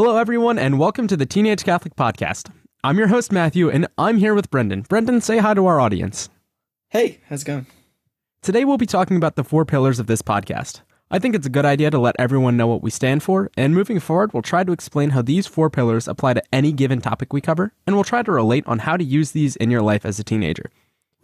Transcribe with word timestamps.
Hello, 0.00 0.16
everyone, 0.16 0.60
and 0.60 0.78
welcome 0.78 1.08
to 1.08 1.16
the 1.16 1.26
Teenage 1.26 1.64
Catholic 1.64 1.96
Podcast. 1.96 2.52
I'm 2.84 2.98
your 2.98 3.08
host, 3.08 3.32
Matthew, 3.32 3.68
and 3.68 3.88
I'm 3.98 4.18
here 4.18 4.32
with 4.32 4.48
Brendan. 4.48 4.82
Brendan, 4.82 5.20
say 5.20 5.38
hi 5.38 5.54
to 5.54 5.66
our 5.66 5.80
audience. 5.80 6.30
Hey, 6.90 7.18
how's 7.28 7.42
it 7.42 7.46
going? 7.46 7.66
Today, 8.40 8.64
we'll 8.64 8.78
be 8.78 8.86
talking 8.86 9.16
about 9.16 9.34
the 9.34 9.42
four 9.42 9.64
pillars 9.64 9.98
of 9.98 10.06
this 10.06 10.22
podcast. 10.22 10.82
I 11.10 11.18
think 11.18 11.34
it's 11.34 11.48
a 11.48 11.50
good 11.50 11.64
idea 11.64 11.90
to 11.90 11.98
let 11.98 12.14
everyone 12.16 12.56
know 12.56 12.68
what 12.68 12.80
we 12.80 12.90
stand 12.90 13.24
for, 13.24 13.50
and 13.56 13.74
moving 13.74 13.98
forward, 13.98 14.32
we'll 14.32 14.40
try 14.44 14.62
to 14.62 14.70
explain 14.70 15.10
how 15.10 15.20
these 15.20 15.48
four 15.48 15.68
pillars 15.68 16.06
apply 16.06 16.34
to 16.34 16.42
any 16.52 16.70
given 16.70 17.00
topic 17.00 17.32
we 17.32 17.40
cover, 17.40 17.72
and 17.84 17.96
we'll 17.96 18.04
try 18.04 18.22
to 18.22 18.30
relate 18.30 18.62
on 18.68 18.78
how 18.78 18.96
to 18.96 19.02
use 19.02 19.32
these 19.32 19.56
in 19.56 19.68
your 19.68 19.82
life 19.82 20.06
as 20.06 20.20
a 20.20 20.24
teenager. 20.24 20.70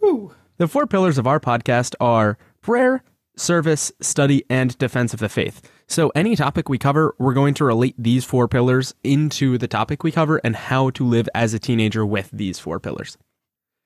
Woo. 0.01 0.33
The 0.57 0.67
four 0.67 0.85
pillars 0.85 1.17
of 1.17 1.27
our 1.27 1.39
podcast 1.39 1.95
are 2.01 2.37
prayer, 2.59 3.03
service, 3.37 3.91
study, 4.01 4.43
and 4.49 4.77
defense 4.77 5.13
of 5.13 5.19
the 5.19 5.29
faith. 5.29 5.61
So, 5.87 6.11
any 6.15 6.35
topic 6.35 6.67
we 6.67 6.77
cover, 6.77 7.15
we're 7.19 7.33
going 7.33 7.53
to 7.55 7.65
relate 7.65 7.95
these 7.97 8.25
four 8.25 8.47
pillars 8.47 8.95
into 9.03 9.57
the 9.57 9.67
topic 9.67 10.03
we 10.03 10.11
cover 10.11 10.37
and 10.43 10.55
how 10.55 10.89
to 10.91 11.05
live 11.05 11.29
as 11.35 11.53
a 11.53 11.59
teenager 11.59 12.05
with 12.05 12.29
these 12.31 12.57
four 12.57 12.79
pillars. 12.79 13.17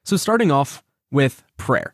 So, 0.06 0.18
starting 0.18 0.52
off 0.52 0.84
with 1.12 1.44
prayer. 1.58 1.94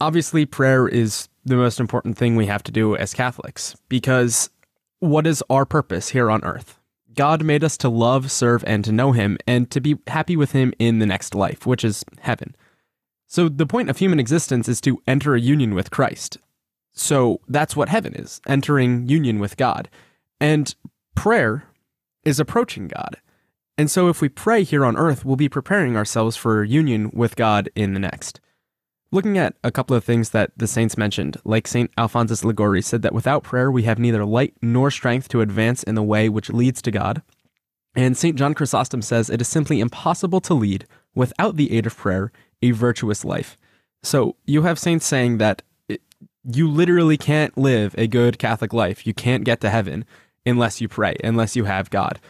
Obviously, 0.00 0.46
prayer 0.46 0.88
is 0.88 1.28
the 1.44 1.56
most 1.56 1.78
important 1.78 2.16
thing 2.16 2.36
we 2.36 2.46
have 2.46 2.62
to 2.64 2.72
do 2.72 2.96
as 2.96 3.14
Catholics 3.14 3.76
because 3.88 4.50
what 5.00 5.26
is 5.26 5.42
our 5.50 5.64
purpose 5.64 6.10
here 6.10 6.30
on 6.30 6.44
earth? 6.44 6.78
God 7.14 7.44
made 7.44 7.62
us 7.62 7.76
to 7.78 7.88
love, 7.88 8.30
serve, 8.30 8.64
and 8.66 8.84
to 8.84 8.92
know 8.92 9.12
Him 9.12 9.36
and 9.46 9.70
to 9.70 9.80
be 9.80 9.98
happy 10.06 10.36
with 10.36 10.52
Him 10.52 10.72
in 10.78 10.98
the 10.98 11.06
next 11.06 11.34
life, 11.34 11.66
which 11.66 11.84
is 11.84 12.04
heaven. 12.20 12.56
So, 13.26 13.48
the 13.48 13.66
point 13.66 13.90
of 13.90 13.98
human 13.98 14.20
existence 14.20 14.68
is 14.68 14.80
to 14.82 15.02
enter 15.06 15.34
a 15.34 15.40
union 15.40 15.74
with 15.74 15.90
Christ. 15.90 16.38
So, 16.92 17.40
that's 17.48 17.74
what 17.74 17.88
heaven 17.88 18.14
is 18.14 18.40
entering 18.46 19.08
union 19.08 19.38
with 19.38 19.56
God. 19.56 19.88
And 20.40 20.74
prayer 21.14 21.64
is 22.24 22.38
approaching 22.38 22.88
God. 22.88 23.18
And 23.78 23.90
so, 23.90 24.08
if 24.08 24.20
we 24.20 24.28
pray 24.28 24.62
here 24.62 24.84
on 24.84 24.96
earth, 24.96 25.24
we'll 25.24 25.36
be 25.36 25.48
preparing 25.48 25.96
ourselves 25.96 26.36
for 26.36 26.62
union 26.62 27.10
with 27.14 27.36
God 27.36 27.70
in 27.74 27.94
the 27.94 28.00
next. 28.00 28.40
Looking 29.10 29.36
at 29.36 29.54
a 29.62 29.70
couple 29.70 29.94
of 29.94 30.04
things 30.04 30.30
that 30.30 30.52
the 30.56 30.66
saints 30.66 30.96
mentioned, 30.96 31.36
like 31.44 31.68
St. 31.68 31.90
Alphonsus 31.98 32.44
Liguori 32.44 32.80
said 32.80 33.02
that 33.02 33.14
without 33.14 33.42
prayer 33.42 33.70
we 33.70 33.82
have 33.82 33.98
neither 33.98 34.24
light 34.24 34.54
nor 34.62 34.90
strength 34.90 35.28
to 35.28 35.42
advance 35.42 35.82
in 35.82 35.94
the 35.94 36.02
way 36.02 36.30
which 36.30 36.48
leads 36.48 36.80
to 36.82 36.90
God. 36.90 37.22
And 37.94 38.16
St. 38.16 38.38
John 38.38 38.54
Chrysostom 38.54 39.02
says 39.02 39.28
it 39.28 39.42
is 39.42 39.48
simply 39.48 39.80
impossible 39.80 40.40
to 40.40 40.54
lead, 40.54 40.86
without 41.14 41.56
the 41.56 41.76
aid 41.76 41.84
of 41.84 41.96
prayer, 41.96 42.32
a 42.62 42.70
virtuous 42.70 43.22
life. 43.22 43.58
So 44.02 44.36
you 44.46 44.62
have 44.62 44.78
saints 44.78 45.04
saying 45.04 45.38
that 45.38 45.62
you 46.44 46.68
literally 46.68 47.16
can't 47.16 47.56
live 47.56 47.94
a 47.96 48.06
good 48.06 48.38
Catholic 48.38 48.72
life. 48.72 49.06
You 49.06 49.14
can't 49.14 49.44
get 49.44 49.60
to 49.60 49.70
heaven 49.70 50.04
unless 50.44 50.80
you 50.80 50.88
pray, 50.88 51.16
unless 51.22 51.54
you 51.56 51.64
have 51.64 51.90
God. 51.90 52.20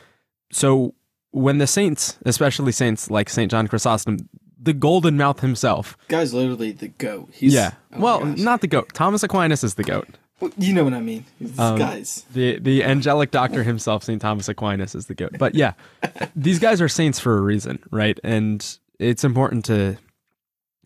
So 0.52 0.94
when 1.30 1.58
the 1.58 1.66
saints, 1.66 2.18
especially 2.24 2.72
saints 2.72 3.10
like 3.10 3.30
St. 3.30 3.50
John 3.50 3.68
Chrysostom, 3.68 4.18
the 4.60 4.72
golden 4.72 5.16
mouth 5.16 5.40
himself. 5.40 5.96
Guy's 6.08 6.32
literally 6.32 6.72
the 6.72 6.88
goat. 6.88 7.30
He's, 7.32 7.54
yeah. 7.54 7.72
oh 7.94 8.00
well, 8.00 8.24
not 8.24 8.60
the 8.60 8.68
goat. 8.68 8.92
Thomas 8.94 9.22
Aquinas 9.22 9.64
is 9.64 9.74
the 9.74 9.82
goat. 9.82 10.08
Well, 10.40 10.52
you 10.58 10.72
know 10.72 10.84
what 10.84 10.94
I 10.94 11.00
mean. 11.00 11.24
These 11.40 11.58
Um, 11.58 11.78
guys. 11.78 12.24
The 12.32 12.58
the 12.58 12.84
angelic 12.84 13.30
doctor 13.30 13.62
himself, 13.62 14.04
St. 14.04 14.20
Thomas 14.20 14.48
Aquinas, 14.48 14.94
is 14.94 15.06
the 15.06 15.14
goat. 15.14 15.32
But 15.38 15.54
yeah, 15.54 15.72
these 16.36 16.58
guys 16.58 16.80
are 16.80 16.88
saints 16.88 17.18
for 17.18 17.38
a 17.38 17.40
reason, 17.40 17.78
right? 17.90 18.18
And 18.22 18.64
it's 18.98 19.24
important 19.24 19.64
to 19.66 19.96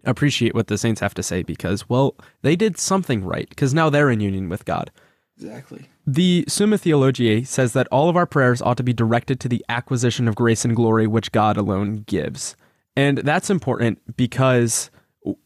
appreciate 0.06 0.54
what 0.54 0.68
the 0.68 0.78
saints 0.78 1.00
have 1.00 1.14
to 1.14 1.22
say 1.22 1.42
because, 1.42 1.88
well, 1.88 2.16
they 2.42 2.56
did 2.56 2.78
something 2.78 3.24
right 3.24 3.48
because 3.48 3.74
now 3.74 3.90
they're 3.90 4.10
in 4.10 4.20
union 4.20 4.48
with 4.48 4.64
God. 4.64 4.90
Exactly. 5.36 5.88
The 6.06 6.44
Summa 6.48 6.78
Theologiae 6.78 7.44
says 7.44 7.72
that 7.74 7.88
all 7.88 8.08
of 8.08 8.16
our 8.16 8.26
prayers 8.26 8.62
ought 8.62 8.76
to 8.78 8.82
be 8.82 8.92
directed 8.92 9.38
to 9.40 9.48
the 9.48 9.64
acquisition 9.68 10.28
of 10.28 10.34
grace 10.34 10.64
and 10.64 10.74
glory 10.74 11.06
which 11.06 11.32
God 11.32 11.56
alone 11.56 12.04
gives. 12.06 12.56
And 12.96 13.18
that's 13.18 13.50
important 13.50 14.16
because 14.16 14.90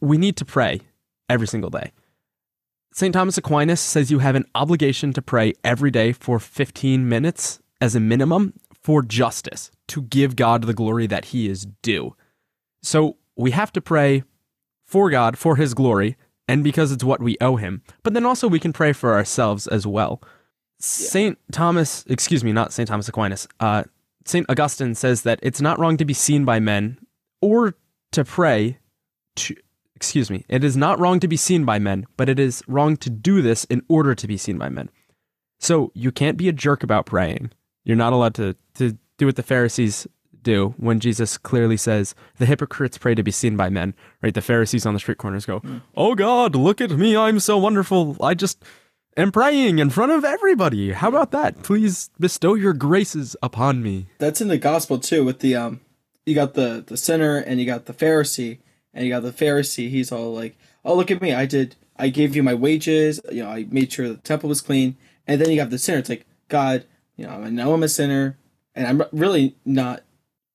we 0.01 0.17
need 0.19 0.37
to 0.37 0.45
pray 0.45 0.83
every 1.29 1.49
single 1.49 1.71
day. 1.71 1.93
St. 2.93 3.13
Thomas 3.13 3.39
Aquinas 3.39 3.81
says 3.81 4.11
you 4.11 4.19
have 4.19 4.35
an 4.35 4.47
obligation 4.55 5.13
to 5.13 5.23
pray 5.23 5.55
every 5.65 5.91
day 5.91 6.13
for 6.13 6.39
15 6.39 7.09
minutes 7.09 7.61
as 7.81 7.95
a 7.95 8.01
minimum 8.01 8.53
for 8.83 9.03
justice, 9.03 9.71
to 9.89 10.03
give 10.03 10.37
God 10.37 10.65
the 10.65 10.75
glory 10.75 11.07
that 11.07 11.27
he 11.27 11.49
is 11.49 11.67
due. 11.83 12.17
So 12.83 13.17
we 13.37 13.51
have 13.51 13.73
to 13.73 13.81
pray 13.81 14.23
for 14.91 15.09
God, 15.09 15.39
for 15.39 15.55
his 15.55 15.73
glory, 15.73 16.17
and 16.49 16.65
because 16.65 16.91
it's 16.91 17.05
what 17.05 17.23
we 17.23 17.37
owe 17.41 17.55
him. 17.55 17.81
But 18.03 18.13
then 18.13 18.27
also 18.27 18.49
we 18.49 18.59
can 18.59 18.73
pray 18.73 18.93
for 18.93 19.15
ourselves 19.15 19.69
as 19.69 19.87
well. 19.87 20.21
St. 20.81 21.39
Thomas, 21.53 22.05
excuse 22.09 22.43
me, 22.43 22.53
not 22.53 22.73
St. 22.73 22.89
Thomas 22.89 23.09
Aquinas, 23.09 23.47
uh, 23.61 23.85
St. 24.25 24.47
Augustine 24.49 24.97
says 24.97 25.23
that 25.23 25.39
it's 25.43 25.61
not 25.61 25.79
wrong 25.79 25.97
to 25.97 26.05
be 26.05 26.13
seen 26.13 26.45
by 26.45 26.59
men 26.59 26.99
or 27.41 27.77
to 28.11 28.25
pray 28.25 28.79
to, 29.37 29.55
excuse 29.95 30.29
me, 30.29 30.45
it 30.49 30.65
is 30.65 30.77
not 30.77 30.99
wrong 30.99 31.21
to 31.21 31.29
be 31.29 31.37
seen 31.37 31.65
by 31.65 31.79
men, 31.79 32.05
but 32.17 32.29
it 32.29 32.41
is 32.41 32.61
wrong 32.67 32.97
to 32.97 33.11
do 33.11 33.43
this 33.43 33.65
in 33.67 33.83
order 33.89 34.17
to 34.17 34.27
be 34.27 34.37
seen 34.37 34.59
by 34.59 34.69
men. 34.69 34.91
So 35.61 35.93
you 35.95 36.11
can't 36.11 36.37
be 36.37 36.49
a 36.49 36.53
jerk 36.53 36.83
about 36.83 37.07
praying. 37.07 37.53
You're 37.85 37.97
not 37.97 38.13
allowed 38.13 38.35
to, 38.35 38.57
to 38.75 38.99
do 39.19 39.27
what 39.27 39.37
the 39.37 39.45
Pharisees 39.45 40.09
do 40.43 40.75
when 40.77 41.01
Jesus 41.01 41.39
clearly 41.39 41.77
says, 41.77 42.15
the 42.39 42.47
hypocrites 42.47 42.99
pray 42.99 43.15
to 43.15 43.23
be 43.23 43.31
seen 43.31 43.57
by 43.57 43.69
men, 43.69 43.95
right? 44.23 44.35
The 44.35 44.41
Pharisees 44.41 44.87
on 44.87 44.95
the 44.95 45.01
street 45.01 45.19
corners 45.19 45.47
go, 45.47 45.63
Oh 45.97 46.15
God, 46.15 46.55
look 46.55 46.81
at 46.81 46.91
me. 46.91 47.17
I'm 47.17 47.41
so 47.41 47.59
wonderful. 47.59 48.17
I 48.23 48.35
just 48.35 48.65
am 49.17 49.33
praying 49.33 49.79
in 49.79 49.91
front 49.91 50.13
of 50.13 50.25
everybody. 50.25 50.93
How 50.93 51.09
about 51.09 51.31
that? 51.33 51.63
Please 51.63 52.11
bestow 52.19 52.55
your 52.55 52.73
graces 52.73 53.37
upon 53.43 53.83
me. 53.83 54.07
That's 54.19 54.41
in 54.41 54.49
the 54.49 54.59
gospel 54.59 54.99
too. 54.99 55.25
With 55.25 55.41
the 55.41 55.57
um, 55.57 55.81
you 56.27 56.35
got 56.35 56.55
the 56.55 56.85
the 56.87 56.97
sinner 56.97 57.39
and 57.39 57.61
you 57.61 57.67
got 57.67 57.87
the 57.87 57.95
Pharisee, 57.95 58.59
and 58.95 59.05
you 59.05 59.11
got 59.11 59.23
the 59.23 59.33
Pharisee. 59.33 59.91
He's 59.91 60.13
all 60.13 60.35
like, 60.35 60.57
"Oh, 60.85 60.95
look 60.95 61.11
at 61.11 61.23
me! 61.23 61.33
I 61.33 61.47
did. 61.47 61.77
I 61.97 62.09
gave 62.09 62.35
you 62.35 62.43
my 62.43 62.55
wages. 62.55 63.21
You 63.31 63.45
know, 63.45 63.51
I 63.51 63.67
made 63.71 63.93
sure 63.93 64.09
the 64.09 64.17
temple 64.17 64.49
was 64.49 64.61
clean." 64.61 64.97
And 65.27 65.41
then 65.41 65.51
you 65.51 65.57
got 65.57 65.71
the 65.71 65.79
sinner. 65.79 65.99
It's 65.99 66.09
like, 66.09 66.27
God, 66.49 66.85
you 67.17 67.27
know, 67.27 67.43
I 67.45 67.51
know 67.51 67.73
I'm 67.73 67.83
a 67.83 67.89
sinner, 67.89 68.37
and 68.75 68.87
I'm 68.87 69.03
really 69.13 69.55
not 69.65 70.03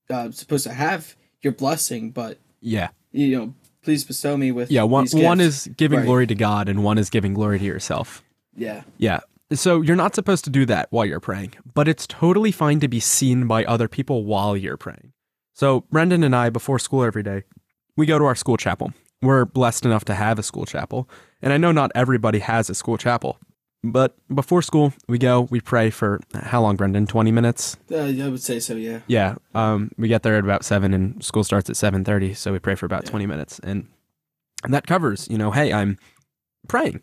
uh, 0.10 0.32
supposed 0.32 0.64
to 0.66 0.74
have 0.74 1.16
your 1.42 1.54
blessing, 1.54 2.12
but 2.12 2.40
Yeah. 2.62 2.90
you 3.12 3.38
know, 3.38 3.54
please 3.84 4.04
bestow 4.04 4.36
me 4.38 4.52
with 4.52 4.72
Yeah. 4.72 4.84
One, 4.84 5.08
one 5.14 5.40
is 5.40 5.70
giving 5.78 6.00
Right. 6.00 6.06
glory 6.06 6.28
to 6.28 6.36
God 6.36 6.68
and 6.70 6.84
one 6.84 6.98
is 6.98 7.10
giving 7.10 7.34
glory 7.34 7.60
to 7.60 7.66
yourself. 7.66 8.24
yeah. 8.56 8.84
Yeah. 8.98 9.20
So 9.54 9.82
you're 9.82 9.96
not 9.96 10.16
supposed 10.16 10.44
to 10.46 10.50
do 10.50 10.66
that 10.66 10.88
while 10.90 11.06
you're 11.06 11.20
praying, 11.20 11.54
but 11.76 11.88
it's 11.88 12.08
totally 12.08 12.52
fine 12.52 12.80
to 12.80 12.88
be 12.88 13.00
seen 13.00 13.46
by 13.48 13.64
other 13.66 13.88
people 13.88 14.26
while 14.26 14.58
you're 14.58 14.78
praying. 14.78 15.12
So 15.54 15.82
Brendan 15.92 16.24
and 16.24 16.36
I, 16.36 16.50
before 16.50 16.80
school 16.80 17.04
every 17.04 17.22
day, 17.22 17.44
we 17.96 18.06
go 18.08 18.18
to 18.18 18.26
our 18.26 18.34
school 18.36 18.58
chapel. 18.58 18.92
We're 19.22 19.46
blessed 19.46 19.86
enough 19.86 20.04
to 20.06 20.16
have 20.16 20.40
a 20.40 20.44
school 20.44 20.66
chapel. 20.66 21.08
And 21.44 21.54
I 21.54 21.58
know 21.58 21.72
not 21.72 21.92
everybody 21.94 22.40
has 22.40 22.70
a 22.72 22.76
school 22.76 22.98
chapel, 22.98 23.38
but 23.92 24.16
before 24.34 24.62
school, 24.62 24.94
we 25.08 25.18
go, 25.18 25.42
we 25.52 25.60
pray 25.62 25.90
for 25.90 26.20
how 26.34 26.62
long, 26.62 26.76
Brendan? 26.76 27.08
20 27.08 27.32
minutes? 27.32 27.78
Uh, 27.92 27.98
I 27.98 28.28
would 28.30 28.42
say 28.42 28.60
so. 28.60 28.76
Yeah. 28.76 29.00
Yeah. 29.08 29.36
Um, 29.54 29.92
we 29.98 30.08
get 30.08 30.24
there 30.24 30.36
at 30.36 30.44
about 30.44 30.64
seven 30.66 30.94
and 30.94 31.24
school 31.24 31.44
starts 31.44 31.70
at 31.70 31.76
730. 31.78 32.34
So 32.34 32.52
we 32.52 32.60
pray 32.60 32.76
for 32.76 32.86
about 32.86 33.06
20 33.06 33.26
minutes 33.26 33.60
and, 33.60 33.88
and 34.64 34.74
that 34.74 34.88
covers, 34.88 35.28
you 35.30 35.38
know, 35.38 35.52
Hey, 35.52 35.72
I'm 35.74 35.98
praying. 36.68 37.02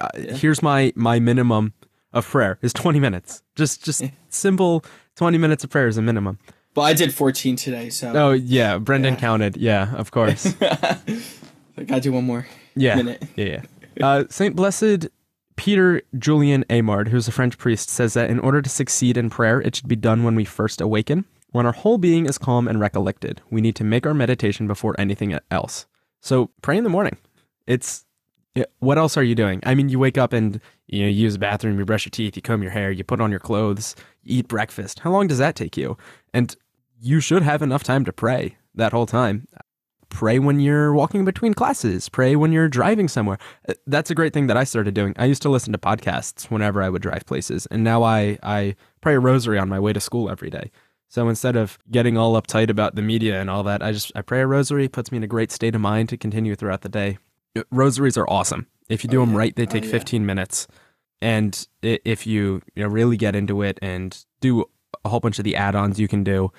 Uh, 0.00 0.08
Here's 0.34 0.62
my, 0.62 0.92
my 0.94 1.18
minimum 1.18 1.72
of 2.12 2.26
prayer 2.26 2.58
is 2.62 2.72
20 2.72 3.00
minutes. 3.00 3.42
Just, 3.56 3.84
just 3.84 4.02
simple 4.28 4.84
20 5.16 5.36
minutes 5.38 5.64
of 5.64 5.70
prayer 5.70 5.88
is 5.88 5.96
a 5.98 6.02
minimum. 6.02 6.38
But 6.74 6.82
I 6.82 6.92
did 6.92 7.14
14 7.14 7.56
today, 7.56 7.88
so 7.90 8.12
Oh 8.14 8.32
yeah. 8.32 8.78
Brendan 8.78 9.14
Yeah. 9.14 9.20
counted. 9.20 9.56
Yeah, 9.56 9.94
of 9.94 10.10
course. 10.10 10.54
I 10.62 11.82
gotta 11.84 12.00
do 12.00 12.12
one 12.12 12.24
more 12.24 12.46
Yeah. 12.76 12.96
minute. 12.96 13.22
Yeah, 13.36 13.62
yeah. 13.96 14.06
Uh, 14.06 14.24
Saint 14.28 14.56
Blessed 14.56 15.08
Peter 15.56 16.02
Julian 16.18 16.64
Eymard, 16.68 17.08
who's 17.08 17.28
a 17.28 17.32
French 17.32 17.58
priest, 17.58 17.88
says 17.88 18.14
that 18.14 18.30
in 18.30 18.40
order 18.40 18.60
to 18.60 18.70
succeed 18.70 19.16
in 19.16 19.30
prayer, 19.30 19.60
it 19.60 19.76
should 19.76 19.88
be 19.88 19.96
done 19.96 20.24
when 20.24 20.34
we 20.34 20.44
first 20.44 20.80
awaken, 20.80 21.24
when 21.52 21.66
our 21.66 21.72
whole 21.72 21.98
being 21.98 22.26
is 22.26 22.38
calm 22.38 22.66
and 22.66 22.80
recollected. 22.80 23.40
We 23.50 23.60
need 23.60 23.76
to 23.76 23.84
make 23.84 24.06
our 24.06 24.14
meditation 24.14 24.66
before 24.66 24.94
anything 24.98 25.38
else. 25.50 25.86
So 26.20 26.50
pray 26.62 26.76
in 26.76 26.84
the 26.84 26.90
morning. 26.90 27.16
It's 27.66 28.04
it, 28.54 28.72
what 28.78 28.98
else 28.98 29.16
are 29.16 29.22
you 29.22 29.34
doing? 29.34 29.60
I 29.64 29.74
mean, 29.74 29.88
you 29.88 29.98
wake 29.98 30.18
up 30.18 30.32
and 30.32 30.60
you 30.86 31.02
know 31.02 31.08
you 31.08 31.22
use 31.22 31.34
the 31.34 31.38
bathroom, 31.38 31.78
you 31.78 31.84
brush 31.84 32.06
your 32.06 32.10
teeth, 32.10 32.36
you 32.36 32.42
comb 32.42 32.62
your 32.62 32.72
hair, 32.72 32.90
you 32.90 33.04
put 33.04 33.20
on 33.20 33.30
your 33.30 33.40
clothes, 33.40 33.96
you 34.22 34.38
eat 34.38 34.48
breakfast. 34.48 35.00
How 35.00 35.10
long 35.10 35.26
does 35.26 35.38
that 35.38 35.56
take 35.56 35.76
you? 35.76 35.96
And 36.32 36.56
you 37.00 37.20
should 37.20 37.42
have 37.42 37.62
enough 37.62 37.82
time 37.82 38.04
to 38.04 38.12
pray 38.12 38.56
that 38.74 38.92
whole 38.92 39.06
time 39.06 39.46
pray 40.14 40.38
when 40.38 40.60
you're 40.60 40.94
walking 40.94 41.24
between 41.24 41.52
classes, 41.54 42.08
pray 42.08 42.36
when 42.36 42.52
you're 42.52 42.68
driving 42.68 43.08
somewhere. 43.08 43.38
Uh, 43.68 43.74
That's 43.86 44.10
a 44.10 44.14
great 44.14 44.32
thing 44.32 44.46
that 44.46 44.56
I 44.56 44.64
started 44.64 44.94
doing. 44.94 45.12
I 45.18 45.24
used 45.26 45.42
to 45.42 45.48
listen 45.50 45.72
to 45.72 45.78
podcasts 45.78 46.50
whenever 46.50 46.82
I 46.82 46.88
would 46.88 47.02
drive 47.02 47.26
places, 47.26 47.66
and 47.70 47.82
now 47.84 48.02
I 48.04 48.38
I 48.42 48.76
pray 49.00 49.14
a 49.16 49.20
rosary 49.20 49.58
on 49.58 49.68
my 49.68 49.80
way 49.80 49.92
to 49.92 50.00
school 50.00 50.30
every 50.30 50.50
day. 50.50 50.70
So 51.08 51.28
instead 51.28 51.56
of 51.56 51.78
getting 51.90 52.16
all 52.16 52.40
uptight 52.40 52.70
about 52.70 52.94
the 52.94 53.02
media 53.02 53.40
and 53.40 53.48
all 53.50 53.62
that, 53.64 53.82
I 53.82 53.92
just 53.92 54.12
I 54.16 54.22
pray 54.22 54.40
a 54.40 54.46
rosary, 54.46 54.88
puts 54.88 55.10
me 55.12 55.18
in 55.18 55.24
a 55.24 55.28
great 55.36 55.50
state 55.52 55.74
of 55.74 55.80
mind 55.80 56.08
to 56.10 56.16
continue 56.16 56.54
throughout 56.56 56.82
the 56.82 56.88
day. 56.88 57.18
Uh, 57.56 57.62
Rosaries 57.70 58.16
are 58.16 58.28
awesome. 58.28 58.66
If 58.88 59.04
you 59.04 59.10
do 59.10 59.18
Oh, 59.20 59.24
them 59.24 59.32
yeah. 59.32 59.38
right, 59.38 59.56
they 59.56 59.62
Oh, 59.62 59.66
take 59.76 59.84
yeah. 59.84 59.90
15 59.90 60.24
minutes. 60.26 60.66
And 61.22 61.66
if 61.82 62.26
you, 62.26 62.60
you 62.74 62.82
know, 62.82 62.88
really 62.88 63.16
get 63.16 63.34
into 63.34 63.62
it 63.62 63.78
and 63.80 64.10
do 64.40 64.64
a 65.04 65.08
whole 65.08 65.20
bunch 65.20 65.38
of 65.38 65.44
the 65.44 65.56
add-ons 65.56 65.98
you 65.98 66.08
can 66.08 66.22
do. 66.24 66.52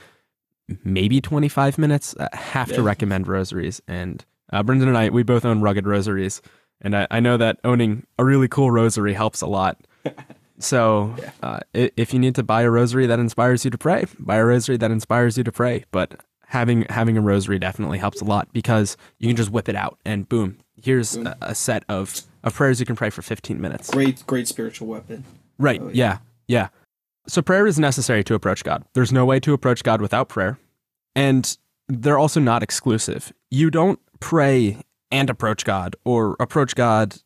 Maybe 0.84 1.22
25 1.22 1.78
minutes. 1.78 2.16
I 2.20 2.36
have 2.36 2.72
to 2.74 2.82
recommend 2.82 3.28
rosaries. 3.28 3.82
And 3.88 4.24
uh, 4.52 4.64
Brendan 4.64 4.88
and 4.88 4.98
I, 4.98 5.10
we 5.10 5.24
both 5.24 5.46
own 5.46 5.62
rugged 5.62 5.88
rosaries, 5.88 6.42
and 6.82 6.96
I, 6.96 7.08
I 7.12 7.20
know 7.20 7.38
that 7.38 7.60
owning 7.64 8.06
a 8.18 8.26
really 8.26 8.48
cool 8.48 8.72
rosary 8.72 9.14
helps 9.14 9.42
a 9.42 9.48
lot. 9.48 9.86
So, 10.58 11.14
uh, 11.44 11.60
if 11.74 12.14
you 12.14 12.20
need 12.20 12.36
to 12.36 12.44
buy 12.44 12.62
a 12.62 12.72
rosary 12.72 13.08
that 13.08 13.20
inspires 13.20 13.66
you 13.66 13.72
to 13.72 13.78
pray, 13.78 14.06
buy 14.18 14.38
a 14.38 14.46
rosary 14.46 14.78
that 14.78 14.90
inspires 14.90 15.38
you 15.38 15.44
to 15.44 15.52
pray. 15.52 15.84
But 15.92 16.22
having 16.48 16.86
having 16.90 17.18
a 17.18 17.22
rosary 17.22 17.60
definitely 17.60 17.98
helps 17.98 18.22
a 18.22 18.24
lot 18.24 18.48
because 18.54 18.96
you 19.20 19.28
can 19.28 19.36
just 19.36 19.50
whip 19.50 19.68
it 19.68 19.76
out 19.76 20.00
and 20.06 20.30
boom, 20.30 20.58
here's 20.82 21.18
a, 21.18 21.36
a 21.42 21.56
set 21.56 21.84
of, 21.90 22.22
of 22.44 22.54
prayers 22.54 22.80
you 22.80 22.86
can 22.86 22.96
pray 22.96 23.10
for 23.10 23.22
15 23.22 23.60
minutes. 23.60 23.90
Great, 23.90 24.26
great 24.28 24.48
spiritual 24.48 24.88
weapon. 24.88 25.26
Right. 25.58 25.82
Oh, 25.82 25.90
yeah. 25.94 26.20
yeah. 26.48 26.70
So 27.27 27.42
prayer 27.42 27.66
is 27.66 27.80
necessary 27.80 28.24
to 28.25 28.36
approach 28.36 28.63
God. 28.63 28.83
There's 28.94 29.12
no 29.12 29.25
way 29.25 29.39
to 29.39 29.54
approach 29.54 29.83
God 29.83 30.01
without 30.01 30.30
prayer. 30.30 30.60
And 31.16 31.57
they're 31.88 32.19
also 32.19 32.39
not 32.39 32.63
exclusive. 32.63 33.31
You 33.50 33.72
don't 33.72 34.00
pray 34.19 34.81
and 35.12 35.30
approach 35.30 35.66
God 35.66 35.95
or 36.04 36.36
approach 36.39 36.75
God 36.75 37.18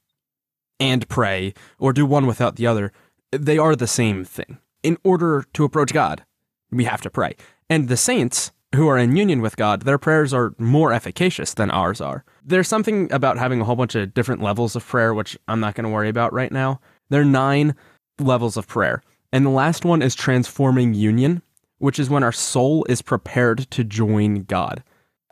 and 0.79 1.07
pray 1.09 1.53
or 1.77 1.91
do 1.91 2.05
one 2.05 2.27
without 2.27 2.55
the 2.55 2.67
other. 2.67 2.91
They 3.31 3.57
are 3.57 3.75
the 3.75 3.87
same 3.87 4.23
thing. 4.23 4.59
In 4.83 4.97
order 5.03 5.45
to 5.53 5.63
approach 5.65 5.93
God, 5.93 6.23
we 6.71 6.85
have 6.85 7.01
to 7.01 7.09
pray. 7.09 7.35
And 7.69 7.87
the 7.89 7.97
saints 7.97 8.51
who 8.75 8.87
are 8.87 8.97
in 8.97 9.15
union 9.15 9.41
with 9.41 9.57
God, 9.57 9.81
their 9.81 9.97
prayers 9.97 10.33
are 10.33 10.53
more 10.57 10.93
efficacious 10.93 11.53
than 11.53 11.71
ours 11.71 11.99
are. 11.99 12.23
There's 12.43 12.67
something 12.67 13.11
about 13.11 13.37
having 13.37 13.61
a 13.61 13.65
whole 13.65 13.75
bunch 13.75 13.95
of 13.95 14.13
different 14.13 14.41
levels 14.41 14.75
of 14.75 14.85
prayer, 14.85 15.13
which 15.13 15.37
I'm 15.47 15.59
not 15.59 15.75
going 15.75 15.85
to 15.85 15.89
worry 15.89 16.09
about 16.09 16.33
right 16.33 16.51
now. 16.51 16.79
There 17.09 17.21
are 17.21 17.25
nine 17.25 17.75
levels 18.19 18.57
of 18.57 18.67
prayer. 18.67 19.01
And 19.31 19.45
the 19.45 19.51
last 19.51 19.85
one 19.85 20.01
is 20.01 20.15
transforming 20.15 20.93
union, 20.93 21.41
which 21.77 21.99
is 21.99 22.09
when 22.09 22.23
our 22.23 22.31
soul 22.31 22.85
is 22.89 23.01
prepared 23.01 23.69
to 23.71 23.83
join 23.83 24.43
God. 24.43 24.83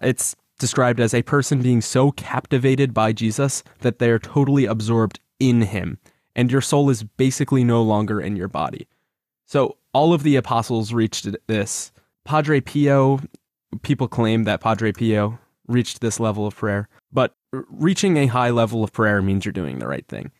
It's 0.01 0.35
described 0.59 0.99
as 0.99 1.13
a 1.13 1.23
person 1.23 1.61
being 1.61 1.81
so 1.81 2.11
captivated 2.11 2.93
by 2.93 3.13
Jesus 3.13 3.63
that 3.79 3.99
they 3.99 4.09
are 4.09 4.19
totally 4.19 4.65
absorbed 4.65 5.19
in 5.39 5.63
him, 5.63 5.99
and 6.35 6.51
your 6.51 6.61
soul 6.61 6.89
is 6.89 7.03
basically 7.03 7.63
no 7.63 7.81
longer 7.81 8.19
in 8.19 8.35
your 8.35 8.47
body. 8.47 8.87
So 9.45 9.77
all 9.93 10.13
of 10.13 10.23
the 10.23 10.35
apostles 10.35 10.93
reached 10.93 11.27
this. 11.47 11.91
Padre 12.25 12.59
Pio, 12.59 13.19
people 13.81 14.07
claim 14.07 14.43
that 14.43 14.61
Padre 14.61 14.91
Pio 14.91 15.39
reached 15.67 16.01
this 16.01 16.19
level 16.19 16.45
of 16.45 16.55
prayer, 16.55 16.87
but 17.11 17.35
reaching 17.51 18.17
a 18.17 18.27
high 18.27 18.49
level 18.49 18.83
of 18.83 18.91
prayer 18.91 19.21
means 19.21 19.45
you're 19.45 19.51
doing 19.51 19.79
the 19.79 19.87
right 19.87 20.07
thing. 20.07 20.31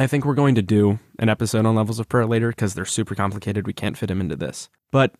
I 0.00 0.06
think 0.06 0.24
we're 0.24 0.34
going 0.34 0.54
to 0.54 0.62
do 0.62 0.98
an 1.18 1.28
episode 1.28 1.66
on 1.66 1.74
levels 1.74 1.98
of 2.00 2.08
prayer 2.08 2.26
later 2.26 2.48
because 2.48 2.74
they're 2.74 2.84
super 2.84 3.14
complicated. 3.14 3.66
We 3.66 3.72
can't 3.72 3.98
fit 3.98 4.06
them 4.06 4.20
into 4.20 4.36
this. 4.36 4.68
But 4.90 5.14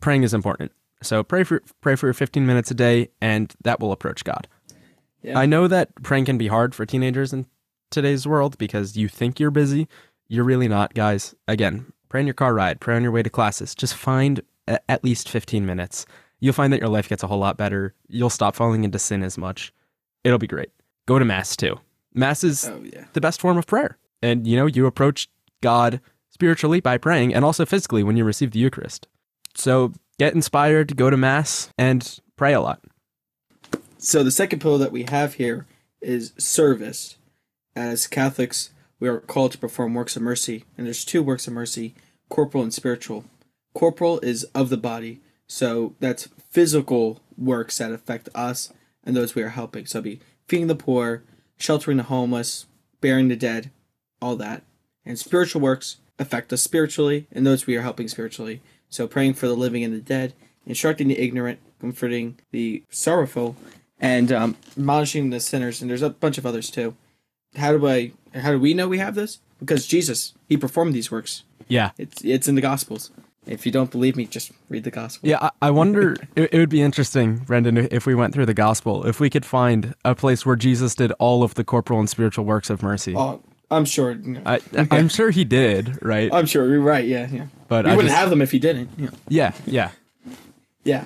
praying 0.00 0.22
is 0.22 0.32
important. 0.32 0.72
So 1.02 1.22
pray 1.24 1.42
for 1.44 1.62
pray 1.80 1.96
for 1.96 2.12
15 2.12 2.46
minutes 2.46 2.70
a 2.70 2.74
day 2.74 3.08
and 3.20 3.52
that 3.64 3.80
will 3.80 3.90
approach 3.92 4.22
God. 4.22 4.46
Yeah. 5.22 5.38
I 5.38 5.46
know 5.46 5.66
that 5.68 5.94
praying 6.02 6.26
can 6.26 6.38
be 6.38 6.46
hard 6.46 6.74
for 6.74 6.86
teenagers 6.86 7.32
in 7.32 7.46
today's 7.90 8.26
world 8.26 8.56
because 8.58 8.96
you 8.96 9.08
think 9.08 9.40
you're 9.40 9.50
busy, 9.50 9.88
you're 10.28 10.44
really 10.44 10.68
not, 10.68 10.94
guys. 10.94 11.34
Again, 11.48 11.92
pray 12.08 12.20
on 12.20 12.26
your 12.26 12.34
car 12.34 12.54
ride, 12.54 12.80
pray 12.80 12.94
on 12.96 13.02
your 13.02 13.12
way 13.12 13.22
to 13.22 13.30
classes. 13.30 13.74
Just 13.74 13.94
find 13.94 14.40
a- 14.68 14.78
at 14.90 15.02
least 15.02 15.28
15 15.28 15.66
minutes. 15.66 16.06
You'll 16.38 16.54
find 16.54 16.72
that 16.72 16.80
your 16.80 16.88
life 16.88 17.08
gets 17.08 17.22
a 17.22 17.26
whole 17.26 17.38
lot 17.40 17.56
better. 17.56 17.94
You'll 18.08 18.30
stop 18.30 18.54
falling 18.54 18.84
into 18.84 18.98
sin 18.98 19.22
as 19.22 19.36
much. 19.36 19.72
It'll 20.24 20.38
be 20.38 20.46
great. 20.46 20.70
Go 21.06 21.18
to 21.18 21.24
mass 21.24 21.56
too. 21.56 21.80
Mass 22.14 22.44
is 22.44 22.68
Oh 22.68 22.82
yeah. 22.84 23.04
the 23.12 23.20
best 23.20 23.40
form 23.40 23.58
of 23.58 23.66
prayer. 23.66 23.96
And 24.22 24.46
you 24.46 24.56
know, 24.56 24.66
you 24.66 24.86
approach 24.86 25.28
God 25.62 26.00
spiritually 26.30 26.80
by 26.80 26.98
praying 26.98 27.34
and 27.34 27.44
also 27.44 27.66
physically 27.66 28.02
when 28.02 28.16
you 28.16 28.24
receive 28.24 28.52
the 28.52 28.58
Eucharist. 28.58 29.08
So 29.54 29.92
get 30.18 30.34
inspired, 30.34 30.96
go 30.96 31.10
to 31.10 31.16
mass 31.16 31.70
and 31.76 32.18
pray 32.36 32.52
a 32.52 32.60
lot. 32.60 32.80
So 33.98 34.22
the 34.22 34.30
second 34.30 34.60
pillar 34.60 34.78
that 34.78 34.92
we 34.92 35.04
have 35.04 35.34
here 35.34 35.66
is 36.00 36.32
service. 36.38 37.16
As 37.76 38.06
Catholics, 38.06 38.70
we 38.98 39.08
are 39.08 39.20
called 39.20 39.52
to 39.52 39.58
perform 39.58 39.94
works 39.94 40.16
of 40.16 40.22
mercy, 40.22 40.64
and 40.76 40.86
there's 40.86 41.04
two 41.04 41.22
works 41.22 41.46
of 41.46 41.52
mercy: 41.52 41.94
corporal 42.28 42.62
and 42.62 42.74
spiritual. 42.74 43.24
Corporal 43.74 44.18
is 44.20 44.44
of 44.54 44.70
the 44.70 44.76
body, 44.76 45.20
so 45.46 45.94
that's 46.00 46.28
physical 46.50 47.20
works 47.36 47.78
that 47.78 47.92
affect 47.92 48.28
us 48.34 48.72
and 49.04 49.16
those 49.16 49.34
we 49.34 49.42
are 49.42 49.50
helping. 49.50 49.86
So 49.86 50.00
be 50.00 50.20
feeding 50.46 50.66
the 50.66 50.74
poor, 50.74 51.22
sheltering 51.56 51.96
the 51.96 52.04
homeless, 52.04 52.66
burying 53.00 53.28
the 53.28 53.36
dead, 53.36 53.70
all 54.20 54.36
that. 54.36 54.62
And 55.04 55.18
spiritual 55.18 55.60
works 55.60 55.96
affect 56.18 56.52
us 56.52 56.62
spiritually 56.62 57.26
and 57.32 57.46
those 57.46 57.66
we 57.66 57.76
are 57.76 57.82
helping 57.82 58.08
spiritually. 58.08 58.60
So 58.88 59.06
praying 59.06 59.34
for 59.34 59.46
the 59.46 59.54
living 59.54 59.82
and 59.84 59.94
the 59.94 60.00
dead, 60.00 60.34
instructing 60.66 61.08
the 61.08 61.18
ignorant, 61.18 61.58
comforting 61.80 62.38
the 62.50 62.82
sorrowful, 62.90 63.56
and 64.00 64.32
um, 64.32 64.56
admonishing 64.76 65.30
the 65.30 65.40
sinners. 65.40 65.80
And 65.80 65.90
there's 65.90 66.02
a 66.02 66.10
bunch 66.10 66.38
of 66.38 66.46
others 66.46 66.70
too. 66.70 66.96
How 67.56 67.76
do 67.76 67.86
I? 67.86 68.12
How 68.34 68.52
do 68.52 68.60
we 68.60 68.74
know 68.74 68.88
we 68.88 68.98
have 68.98 69.14
this? 69.14 69.40
Because 69.58 69.86
Jesus, 69.86 70.34
He 70.48 70.56
performed 70.56 70.94
these 70.94 71.10
works. 71.10 71.44
Yeah. 71.68 71.90
It's 71.98 72.24
it's 72.24 72.48
in 72.48 72.54
the 72.54 72.60
Gospels. 72.60 73.10
If 73.46 73.64
you 73.64 73.72
don't 73.72 73.90
believe 73.90 74.16
me, 74.16 74.26
just 74.26 74.52
read 74.68 74.84
the 74.84 74.90
Gospel. 74.90 75.28
Yeah, 75.28 75.38
I, 75.40 75.50
I 75.62 75.70
wonder, 75.70 76.12
it, 76.36 76.52
it 76.52 76.58
would 76.58 76.68
be 76.68 76.82
interesting, 76.82 77.38
Brendan, 77.38 77.78
if 77.90 78.06
we 78.06 78.14
went 78.14 78.34
through 78.34 78.46
the 78.46 78.54
gospel, 78.54 79.06
if 79.06 79.18
we 79.18 79.30
could 79.30 79.46
find 79.46 79.94
a 80.04 80.14
place 80.14 80.44
where 80.44 80.56
Jesus 80.56 80.94
did 80.94 81.10
all 81.12 81.42
of 81.42 81.54
the 81.54 81.64
corporal 81.64 81.98
and 81.98 82.08
spiritual 82.08 82.44
works 82.44 82.68
of 82.68 82.82
mercy. 82.82 83.16
Oh, 83.16 83.42
I'm 83.70 83.84
sure. 83.84 84.12
you 84.12 84.32
know. 84.34 84.42
I, 84.44 84.60
I'm 84.90 85.08
sure 85.08 85.30
he 85.30 85.44
did, 85.44 86.02
right? 86.02 86.32
I'm 86.32 86.46
sure 86.46 86.68
you're 86.68 86.80
right. 86.80 87.04
Yeah, 87.04 87.28
yeah. 87.30 87.46
But 87.68 87.84
we 87.84 87.92
I 87.92 87.96
wouldn't 87.96 88.10
just- 88.10 88.20
have 88.20 88.30
them 88.30 88.42
if 88.42 88.50
he 88.52 88.58
didn't. 88.58 88.90
Yeah. 88.96 89.10
yeah, 89.28 89.52
yeah. 89.66 89.90
Yeah. 90.84 91.04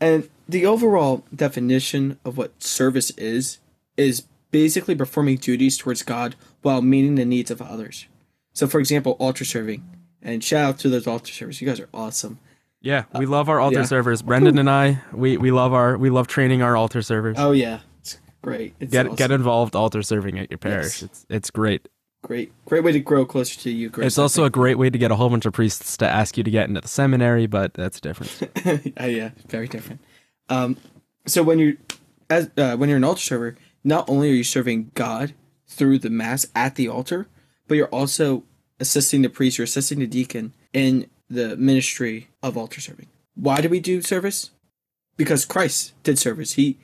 And 0.00 0.28
the 0.48 0.66
overall 0.66 1.24
definition 1.34 2.18
of 2.24 2.36
what 2.36 2.62
service 2.62 3.10
is 3.10 3.58
is 3.96 4.24
basically 4.50 4.94
performing 4.94 5.36
duties 5.36 5.76
towards 5.78 6.02
God 6.02 6.34
while 6.62 6.82
meeting 6.82 7.14
the 7.14 7.24
needs 7.24 7.50
of 7.50 7.62
others. 7.62 8.06
So, 8.52 8.66
for 8.66 8.80
example, 8.80 9.12
altar 9.18 9.44
serving. 9.44 9.82
And 10.22 10.42
shout 10.42 10.64
out 10.64 10.78
to 10.80 10.88
those 10.88 11.06
altar 11.06 11.32
servers. 11.32 11.60
You 11.60 11.68
guys 11.68 11.80
are 11.80 11.88
awesome. 11.92 12.38
Yeah, 12.80 13.04
we 13.16 13.26
love 13.26 13.48
our 13.48 13.60
altar 13.60 13.80
yeah. 13.80 13.84
servers. 13.84 14.22
Brendan 14.22 14.58
and 14.58 14.68
I, 14.68 15.00
we, 15.12 15.36
we 15.36 15.52
love 15.52 15.72
our 15.72 15.96
we 15.96 16.10
love 16.10 16.26
training 16.26 16.62
our 16.62 16.76
altar 16.76 17.00
servers. 17.00 17.36
Oh 17.38 17.52
yeah, 17.52 17.80
it's 18.00 18.18
great. 18.42 18.74
It's 18.80 18.90
get 18.90 19.06
awesome. 19.06 19.16
get 19.16 19.30
involved 19.30 19.76
altar 19.76 20.02
serving 20.02 20.38
at 20.38 20.50
your 20.50 20.58
parish. 20.58 21.00
Yes. 21.00 21.02
It's 21.02 21.26
it's 21.28 21.50
great. 21.50 21.88
Great, 22.22 22.52
great 22.64 22.84
way 22.84 22.92
to 22.92 23.00
grow 23.00 23.24
closer 23.24 23.58
to 23.60 23.70
you. 23.70 23.90
Chris, 23.90 24.06
It's 24.06 24.18
also 24.18 24.44
a 24.44 24.50
great 24.50 24.78
way 24.78 24.90
to 24.90 24.98
get 24.98 25.10
a 25.10 25.16
whole 25.16 25.28
bunch 25.28 25.44
of 25.44 25.52
priests 25.52 25.96
to 25.98 26.08
ask 26.08 26.36
you 26.36 26.44
to 26.44 26.50
get 26.50 26.68
into 26.68 26.80
the 26.80 26.88
seminary, 26.88 27.46
but 27.46 27.74
that's 27.74 28.00
different. 28.00 28.50
uh, 29.00 29.04
yeah, 29.04 29.30
very 29.48 29.68
different. 29.68 30.00
Um, 30.48 30.76
so 31.26 31.42
when 31.42 31.58
you're 31.58 31.74
as 32.30 32.50
uh, 32.56 32.76
when 32.76 32.88
you're 32.88 32.98
an 32.98 33.04
altar 33.04 33.20
server, 33.20 33.56
not 33.84 34.08
only 34.08 34.30
are 34.30 34.34
you 34.34 34.44
serving 34.44 34.90
God 34.94 35.34
through 35.66 35.98
the 35.98 36.10
mass 36.10 36.46
at 36.54 36.76
the 36.76 36.88
altar, 36.88 37.28
but 37.68 37.74
you're 37.74 37.86
also 37.88 38.44
assisting 38.80 39.22
the 39.22 39.28
priest, 39.28 39.58
you're 39.58 39.64
assisting 39.64 39.98
the 40.00 40.06
deacon 40.06 40.52
in 40.72 41.08
the 41.28 41.56
ministry 41.56 42.28
of 42.42 42.56
altar 42.56 42.80
serving. 42.80 43.06
Why 43.34 43.60
do 43.60 43.68
we 43.68 43.80
do 43.80 44.02
service? 44.02 44.50
Because 45.16 45.44
Christ 45.44 45.92
did 46.02 46.18
service. 46.18 46.54
He 46.54 46.78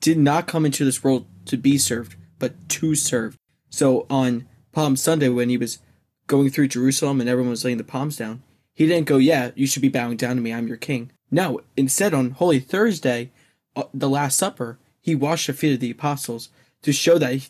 did 0.00 0.18
not 0.18 0.46
come 0.46 0.64
into 0.64 0.84
this 0.84 1.02
world 1.02 1.26
to 1.46 1.56
be 1.56 1.78
served, 1.78 2.16
but 2.38 2.68
to 2.70 2.94
serve. 2.94 3.36
So 3.70 4.06
on 4.08 4.46
Palm 4.76 4.94
Sunday, 4.94 5.30
when 5.30 5.48
he 5.48 5.56
was 5.56 5.78
going 6.26 6.50
through 6.50 6.68
Jerusalem 6.68 7.18
and 7.18 7.30
everyone 7.30 7.48
was 7.48 7.64
laying 7.64 7.78
the 7.78 7.82
palms 7.82 8.18
down, 8.18 8.42
he 8.74 8.86
didn't 8.86 9.06
go, 9.06 9.16
Yeah, 9.16 9.52
you 9.54 9.66
should 9.66 9.80
be 9.80 9.88
bowing 9.88 10.18
down 10.18 10.36
to 10.36 10.42
me. 10.42 10.52
I'm 10.52 10.68
your 10.68 10.76
king. 10.76 11.12
No, 11.30 11.62
instead, 11.78 12.12
on 12.12 12.32
Holy 12.32 12.60
Thursday, 12.60 13.30
uh, 13.74 13.84
the 13.94 14.10
Last 14.10 14.36
Supper, 14.36 14.78
he 15.00 15.14
washed 15.14 15.46
the 15.46 15.54
feet 15.54 15.72
of 15.72 15.80
the 15.80 15.90
apostles 15.90 16.50
to 16.82 16.92
show 16.92 17.16
that 17.16 17.32
he, 17.32 17.44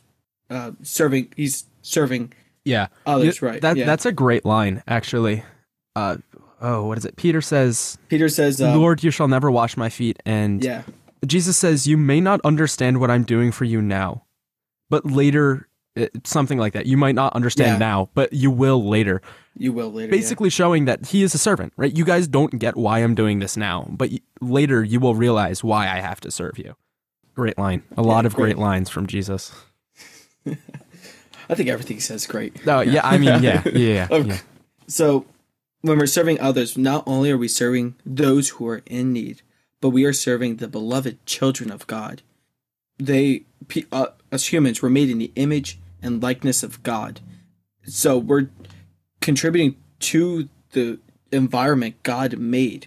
uh, 0.50 0.71
serving, 0.85 1.33
he's 1.35 1.64
serving 1.83 2.33
Yeah. 2.64 2.87
others, 3.04 3.42
right? 3.42 3.61
That 3.61 3.76
yeah. 3.76 3.87
that's 3.87 4.06
a 4.06 4.12
great 4.12 4.45
line, 4.45 4.85
actually. 4.87 5.42
Uh 5.97 6.18
oh, 6.61 6.87
what 6.87 6.97
is 6.97 7.04
it? 7.04 7.16
Peter 7.16 7.40
says, 7.40 7.99
Peter 8.09 8.28
says, 8.28 8.61
uh, 8.62 8.76
"Lord, 8.76 9.02
you 9.02 9.11
shall 9.11 9.26
never 9.26 9.50
wash 9.50 9.76
my 9.76 9.88
feet." 9.88 10.23
And 10.25 10.62
Yeah, 10.62 10.83
Jesus 11.26 11.56
says, 11.56 11.88
"You 11.88 11.97
may 11.97 12.21
not 12.21 12.40
understand 12.45 13.00
what 13.00 13.11
I'm 13.11 13.25
doing 13.25 13.50
for 13.50 13.64
you 13.64 13.83
now, 13.83 14.26
but 14.88 15.04
later." 15.04 15.66
It- 15.97 16.26
Something 16.26 16.59
like 16.59 16.73
that. 16.75 16.87
You 16.87 16.97
might 16.97 17.15
not 17.15 17.33
understand 17.35 17.73
Yeah. 17.75 17.79
now, 17.79 18.09
but 18.15 18.33
you 18.33 18.50
will 18.50 18.87
later. 18.88 19.21
you 19.59 19.73
will 19.73 19.91
later. 19.93 20.15
yeah. 20.15 20.21
Basically, 20.21 20.50
showing 20.50 20.85
that 20.85 21.07
he 21.07 21.23
is 21.23 21.35
a 21.35 21.38
servant, 21.38 21.73
right? 21.76 21.97
You 21.97 22.05
guys 22.05 22.29
don't 22.29 22.59
get 22.59 22.76
why 22.76 22.99
I'm 23.00 23.15
doing 23.15 23.38
this 23.38 23.57
now, 23.57 23.87
but 23.91 24.11
y- 24.11 24.21
later 24.41 24.85
you 24.85 25.00
will 25.00 25.15
realize 25.15 25.65
why 25.65 25.85
I 25.88 26.00
have 26.00 26.21
to 26.21 26.31
serve 26.31 26.59
you. 26.59 26.75
Great 27.35 27.57
line. 27.59 27.83
A 27.97 28.03
lot 28.03 28.26
of 28.26 28.35
great 28.35 28.57
great. 28.57 28.59
lines 28.59 28.91
from 28.91 29.07
Jesus. 29.07 29.53
I 30.47 31.55
think 31.55 31.69
everything 31.69 31.97
he 31.97 32.00
says 32.00 32.23
is 32.23 32.26
great. 32.26 32.57
Oh, 32.67 32.81
yeah. 32.81 33.00
I 33.05 33.19
mean, 33.19 33.43
yeah. 33.43 33.62
Yeah. 33.67 33.71
yeah, 33.73 34.09
Okay. 34.11 34.29
yeah. 34.29 34.38
So, 34.88 35.26
when 35.83 35.99
we're 35.99 36.07
serving 36.07 36.41
others, 36.41 36.76
not 36.76 37.05
only 37.07 37.31
are 37.31 37.38
we 37.38 37.49
serving 37.49 37.95
those 38.05 38.50
who 38.50 38.67
are 38.69 38.83
in 38.87 39.12
need, 39.12 39.43
but 39.81 39.91
we 39.91 40.05
are 40.05 40.12
serving 40.12 40.57
the 40.57 40.69
beloved 40.69 41.25
children 41.26 41.71
of 41.71 41.87
God. 41.87 42.23
They, 42.99 43.43
uh, 43.93 44.07
as 44.33 44.53
humans, 44.53 44.83
were 44.83 44.91
made 44.91 45.11
in 45.11 45.19
the 45.19 45.31
image 45.37 45.79
and 46.07 46.23
likeness 46.23 46.63
of 46.63 46.83
God. 46.83 47.21
So 47.85 48.17
we're 48.19 48.49
contributing 49.21 49.77
to 50.01 50.49
the 50.73 50.99
environment 51.33 51.97
God 52.03 52.39
made, 52.39 52.87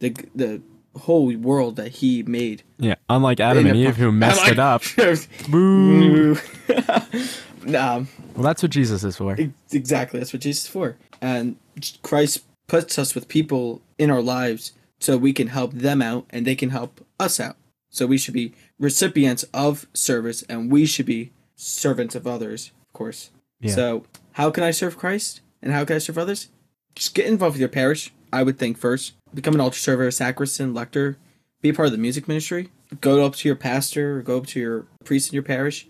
the 0.00 0.14
the 0.34 0.60
whole 0.96 1.34
world 1.36 1.76
that 1.76 1.88
He 1.88 2.22
made. 2.24 2.62
Yeah, 2.78 2.96
unlike 3.08 3.38
Adam 3.40 3.66
and 3.66 3.76
Eve 3.76 3.96
who 3.96 4.10
messed 4.24 4.42
I'm 4.42 4.52
it 4.52 4.58
up. 4.58 4.82
like- 4.98 5.28
Boo. 5.50 6.36
nah, 7.64 8.04
Well, 8.34 8.42
that's 8.42 8.62
what 8.62 8.70
Jesus 8.72 9.04
is 9.04 9.16
for. 9.16 9.36
Exactly. 9.72 10.18
That's 10.18 10.32
what 10.32 10.42
Jesus 10.42 10.64
is 10.64 10.70
for. 10.70 10.96
And 11.20 11.56
Christ 12.02 12.44
puts 12.66 12.98
us 12.98 13.14
with 13.14 13.28
people 13.28 13.82
in 13.98 14.10
our 14.10 14.22
lives 14.22 14.72
so 15.00 15.16
we 15.16 15.32
can 15.32 15.48
help 15.48 15.72
them 15.72 16.02
out 16.02 16.26
and 16.30 16.46
they 16.46 16.54
can 16.56 16.70
help 16.70 17.04
us 17.20 17.38
out. 17.40 17.56
So 17.90 18.06
we 18.06 18.18
should 18.18 18.34
be 18.34 18.52
recipients 18.78 19.44
of 19.54 19.86
service 19.94 20.42
and 20.48 20.70
we 20.70 20.84
should 20.86 21.06
be 21.06 21.30
servants 21.58 22.14
of 22.14 22.26
others, 22.26 22.70
of 22.86 22.92
course. 22.94 23.30
Yeah. 23.60 23.74
So, 23.74 24.04
how 24.32 24.50
can 24.50 24.62
I 24.62 24.70
serve 24.70 24.96
Christ 24.96 25.40
and 25.60 25.72
how 25.72 25.84
can 25.84 25.96
I 25.96 25.98
serve 25.98 26.16
others? 26.16 26.48
Just 26.94 27.14
get 27.14 27.26
involved 27.26 27.54
with 27.54 27.60
your 27.60 27.68
parish, 27.68 28.12
I 28.32 28.42
would 28.42 28.58
think 28.58 28.78
first. 28.78 29.12
Become 29.34 29.54
an 29.54 29.60
altar 29.60 29.78
server, 29.78 30.10
sacristan, 30.10 30.72
lector, 30.72 31.18
be 31.60 31.68
a 31.70 31.74
part 31.74 31.86
of 31.86 31.92
the 31.92 31.98
music 31.98 32.28
ministry. 32.28 32.70
Go 33.00 33.26
up 33.26 33.34
to 33.36 33.48
your 33.48 33.56
pastor 33.56 34.18
or 34.18 34.22
go 34.22 34.38
up 34.38 34.46
to 34.46 34.60
your 34.60 34.86
priest 35.04 35.30
in 35.30 35.34
your 35.34 35.42
parish 35.42 35.86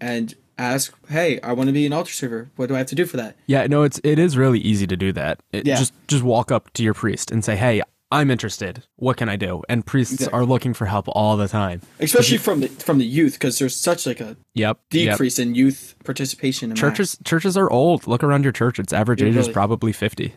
and 0.00 0.34
ask, 0.56 0.94
"Hey, 1.08 1.38
I 1.40 1.52
want 1.52 1.66
to 1.68 1.72
be 1.72 1.84
an 1.84 1.92
altar 1.92 2.12
server. 2.12 2.50
What 2.56 2.68
do 2.68 2.74
I 2.74 2.78
have 2.78 2.86
to 2.86 2.94
do 2.94 3.04
for 3.04 3.16
that?" 3.18 3.36
Yeah, 3.46 3.66
no, 3.66 3.82
it's 3.82 4.00
it 4.04 4.18
is 4.18 4.38
really 4.38 4.60
easy 4.60 4.86
to 4.86 4.96
do 4.96 5.12
that. 5.12 5.40
It, 5.52 5.66
Yeah. 5.66 5.76
Just 5.76 5.92
just 6.06 6.22
walk 6.22 6.50
up 6.50 6.72
to 6.74 6.82
your 6.82 6.94
priest 6.94 7.30
and 7.30 7.44
say, 7.44 7.56
"Hey, 7.56 7.82
I'm 8.10 8.30
interested. 8.30 8.84
What 8.96 9.16
can 9.16 9.28
I 9.28 9.36
do?" 9.36 9.62
And 9.68 9.84
priests 9.84 10.14
Exactly. 10.14 10.38
are 10.38 10.44
looking 10.46 10.74
for 10.74 10.86
help 10.86 11.06
all 11.08 11.36
the 11.36 11.48
time. 11.48 11.82
Especially 12.00 12.38
from 12.38 12.60
the 12.60 12.68
from 12.68 12.98
the 12.98 13.04
youth, 13.06 13.34
because 13.34 13.58
there's 13.58 13.76
such 13.76 14.06
like 14.06 14.20
a 14.20 14.36
Yep. 14.54 14.78
yep. 14.90 15.12
decrease 15.12 15.38
in 15.38 15.54
youth 15.54 15.94
participation 16.04 16.66
in 16.70 16.74
mass. 16.74 16.80
Churches 16.80 17.18
churches 17.24 17.56
are 17.56 17.70
old. 17.70 18.06
Look 18.06 18.22
around 18.24 18.44
your 18.44 18.52
church. 18.52 18.78
Its 18.78 18.92
average 18.92 19.20
Yeah, 19.22 19.28
age 19.28 19.36
is 19.36 19.48
probably 19.48 19.92
50. 19.92 20.34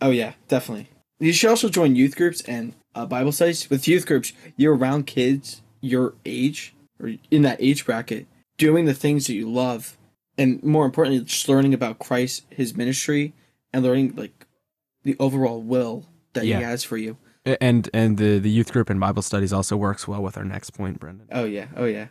Oh 0.00 0.10
yeah, 0.10 0.32
definitely. 0.48 0.88
You 1.20 1.32
should 1.32 1.50
also 1.50 1.68
join 1.68 1.94
youth 1.94 2.16
groups 2.16 2.40
and 2.42 2.74
uh, 2.94 3.06
Bible 3.06 3.30
studies. 3.32 3.70
With 3.70 3.86
youth 3.86 4.06
groups, 4.06 4.32
you're 4.56 4.74
around 4.76 5.06
kids 5.06 5.62
your 5.80 6.14
age 6.26 6.74
or 7.00 7.12
in 7.30 7.42
that 7.42 7.58
age 7.60 7.84
bracket, 7.86 8.26
doing 8.58 8.84
the 8.84 8.94
things 8.94 9.26
that 9.28 9.34
you 9.34 9.48
love, 9.50 9.96
and 10.36 10.62
more 10.64 10.84
importantly, 10.84 11.22
just 11.24 11.48
learning 11.48 11.74
about 11.74 11.98
Christ, 12.00 12.44
His 12.50 12.76
ministry, 12.76 13.32
and 13.72 13.84
learning 13.84 14.14
like 14.16 14.46
the 15.04 15.16
overall 15.20 15.60
will 15.62 16.04
that 16.34 16.44
Yeah. 16.46 16.58
He 16.58 16.64
has 16.64 16.84
for 16.84 16.96
you. 16.96 17.16
And 17.60 17.88
and 17.92 18.18
the 18.18 18.38
the 18.38 18.50
youth 18.50 18.72
group 18.72 18.88
and 18.90 19.00
Bible 19.00 19.22
studies 19.22 19.52
also 19.52 19.76
works 19.76 20.06
well 20.06 20.22
with 20.22 20.36
our 20.36 20.44
next 20.44 20.70
point, 20.70 21.00
Brendan. 21.00 21.26
Oh 21.32 21.44
yeah, 21.44 21.66
oh 21.76 21.86
yeah. 21.86 22.06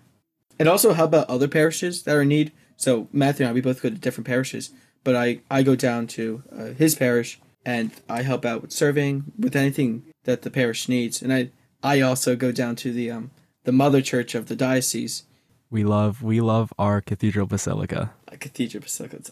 And 0.60 0.68
also 0.68 0.94
how 0.94 1.06
about 1.06 1.30
other 1.30 1.48
parishes 1.48 2.04
that 2.04 2.16
are 2.16 2.22
in 2.24 2.28
need. 2.28 2.52
So 2.76 3.08
Matthew 3.14 3.46
and 3.46 3.52
I, 3.52 3.54
we 3.54 3.62
both 3.62 3.82
go 3.82 3.90
to 3.90 3.96
different 3.96 4.28
parishes, 4.28 4.72
but 5.04 5.16
I 5.16 5.40
I 5.50 5.64
go 5.64 5.76
down 5.76 6.08
to 6.08 6.44
uh, 6.52 6.66
his 6.78 6.96
parish 6.96 7.40
and 7.66 7.92
I 8.10 8.24
help 8.24 8.44
out 8.46 8.62
with 8.62 8.72
serving 8.72 9.32
with 9.40 9.56
anything 9.56 10.04
that 10.26 10.42
the 10.42 10.52
parish 10.52 10.90
needs. 10.90 11.22
And 11.22 11.32
I 11.34 11.50
I 11.82 12.02
also 12.02 12.36
go 12.36 12.52
down 12.52 12.76
to 12.78 12.92
the 12.92 13.10
um 13.10 13.32
the 13.64 13.72
mother 13.72 14.02
church 14.02 14.36
of 14.36 14.48
the 14.48 14.56
diocese, 14.56 15.24
We 15.70 15.84
love 15.86 16.22
we 16.22 16.42
love 16.42 16.74
our 16.78 17.00
cathedral 17.00 17.46
basilica. 17.48 18.12
uh, 18.28 18.36
Cathedral 18.40 18.82
Basilica. 18.82 19.16
It's, 19.18 19.32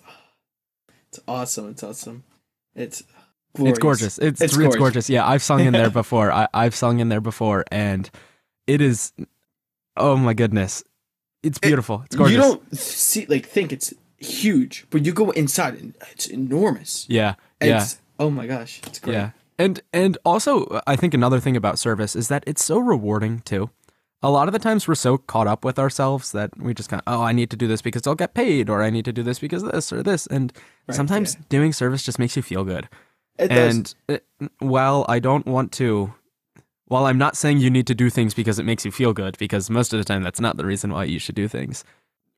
it's 1.10 1.20
awesome. 1.28 1.70
It's 1.72 1.84
awesome. 1.84 2.24
It's 2.76 3.04
It's 3.58 3.80
gorgeous. 3.80 4.18
It's 4.20 4.42
It's 4.42 4.54
it's, 4.54 4.58
gorgeous. 4.58 4.76
gorgeous. 4.78 5.10
Yeah, 5.10 5.28
I've 5.28 5.42
sung 5.44 5.62
in 5.62 5.74
there 5.74 5.90
before. 6.02 6.32
I, 6.32 6.48
I've 6.54 6.76
sung 6.76 7.00
in 7.00 7.10
there 7.10 7.22
before, 7.22 7.66
and 7.72 8.10
it 8.68 8.82
is. 8.82 9.12
Oh 9.98 10.16
my 10.16 10.34
goodness, 10.34 10.84
it's 11.44 11.58
beautiful. 11.60 12.04
It's 12.06 12.16
gorgeous. 12.16 12.36
You 12.36 12.42
don't 12.42 12.76
see 12.78 13.26
like 13.28 13.46
think 13.48 13.74
it's 13.74 13.94
huge, 14.18 14.86
but 14.92 15.06
you 15.06 15.12
go 15.14 15.32
inside 15.32 15.76
and 15.76 15.96
it's 16.12 16.28
enormous. 16.28 17.06
yeah, 17.10 17.36
yeah, 17.62 17.82
It's, 17.82 18.00
oh 18.20 18.30
my 18.30 18.46
gosh, 18.48 18.82
it's 18.86 19.00
great. 19.00 19.14
yeah. 19.14 19.32
And 19.58 19.82
and 19.92 20.18
also, 20.24 20.80
I 20.88 20.96
think 20.96 21.14
another 21.14 21.40
thing 21.42 21.58
about 21.58 21.80
service 21.80 22.16
is 22.16 22.28
that 22.30 22.44
it's 22.48 22.64
so 22.64 22.78
rewarding 22.80 23.42
too. 23.42 23.70
A 24.22 24.30
lot 24.30 24.48
of 24.50 24.54
the 24.54 24.60
times 24.60 24.88
we're 24.88 24.96
so 24.96 25.18
caught 25.18 25.48
up 25.48 25.64
with 25.66 25.80
ourselves 25.80 26.34
that 26.34 26.52
we 26.58 26.74
just 26.74 26.90
kind 26.90 27.02
of, 27.08 27.14
oh, 27.14 27.24
I 27.24 27.32
need 27.32 27.50
to 27.52 27.58
do 27.58 27.68
this 27.68 27.82
because 27.82 28.06
I'll 28.06 28.16
get 28.16 28.34
paid, 28.34 28.70
or 28.70 28.84
I 28.84 28.90
need 28.90 29.06
to 29.06 29.14
do 29.14 29.24
this 29.24 29.40
because 29.40 29.64
of 29.64 29.72
this 29.72 29.92
or 29.94 30.04
this. 30.04 30.28
And 30.28 30.52
sometimes 30.92 31.36
doing 31.48 31.72
service 31.74 32.04
just 32.04 32.20
makes 32.20 32.36
you 32.36 32.42
feel 32.42 32.66
good. 32.66 32.90
It. 33.40 33.52
And 33.52 33.96
uh, 34.10 34.14
it, 34.14 34.52
while 34.60 35.06
I 35.08 35.20
don't 35.20 35.46
want 35.46 35.72
to, 35.74 36.14
while 36.86 37.06
I'm 37.06 37.18
not 37.18 37.38
saying 37.38 37.60
you 37.60 37.70
need 37.70 37.88
to 37.88 37.96
do 37.96 38.10
things 38.10 38.34
because 38.34 38.60
it 38.60 38.64
makes 38.64 38.84
you 38.84 38.92
feel 38.92 39.14
good, 39.14 39.38
because 39.38 39.70
most 39.70 39.94
of 39.94 40.00
the 40.00 40.04
time 40.04 40.24
that's 40.24 40.42
not 40.42 40.58
the 40.58 40.66
reason 40.66 40.92
why 40.92 41.06
you 41.06 41.20
should 41.20 41.36
do 41.36 41.48
things. 41.48 41.84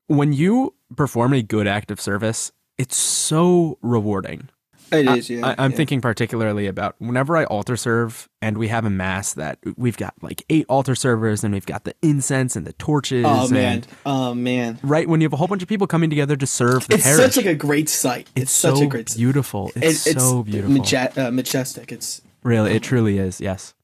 When 0.06 0.32
you 0.32 0.74
perform 0.96 1.32
a 1.32 1.42
good 1.42 1.66
act 1.66 1.90
of 1.90 2.00
service, 2.00 2.52
it's 2.78 2.96
so 2.96 3.78
rewarding. 3.82 4.48
It 4.92 5.08
is, 5.08 5.30
yeah. 5.30 5.46
I, 5.46 5.54
I'm 5.64 5.70
yeah. 5.70 5.76
thinking 5.76 6.00
particularly 6.00 6.66
about 6.66 6.96
whenever 6.98 7.36
I 7.36 7.44
altar 7.44 7.76
serve 7.76 8.28
and 8.40 8.58
we 8.58 8.68
have 8.68 8.84
a 8.84 8.90
mass 8.90 9.34
that 9.34 9.58
we've 9.76 9.96
got 9.96 10.14
like 10.22 10.44
eight 10.50 10.66
altar 10.68 10.94
servers 10.94 11.42
and 11.44 11.54
we've 11.54 11.66
got 11.66 11.84
the 11.84 11.94
incense 12.02 12.56
and 12.56 12.66
the 12.66 12.72
torches. 12.74 13.24
Oh 13.26 13.48
man, 13.48 13.84
oh 14.06 14.34
man, 14.34 14.78
right 14.82 15.08
when 15.08 15.20
you 15.20 15.24
have 15.26 15.32
a 15.32 15.36
whole 15.36 15.48
bunch 15.48 15.62
of 15.62 15.68
people 15.68 15.86
coming 15.86 16.10
together 16.10 16.36
to 16.36 16.46
serve 16.46 16.86
the 16.88 16.94
it's 16.96 17.04
parish. 17.04 17.22
such 17.24 17.36
like 17.38 17.46
a 17.46 17.54
great 17.54 17.88
sight. 17.88 18.28
It's, 18.34 18.44
it's 18.44 18.52
such 18.52 18.76
so 18.78 18.84
a 18.84 18.86
great 18.86 19.08
sight. 19.08 19.18
beautiful. 19.18 19.72
It's, 19.76 20.06
It- 20.06 20.20
so 20.20 20.42
beautiful. 20.42 20.76
maje- 20.76 21.16
uh, 21.18 21.30
majestic. 21.30 21.90
It's 21.92 22.20
really, 22.42 22.72
it 22.74 22.82
truly 22.82 23.18
is. 23.18 23.40
Yes. 23.40 23.74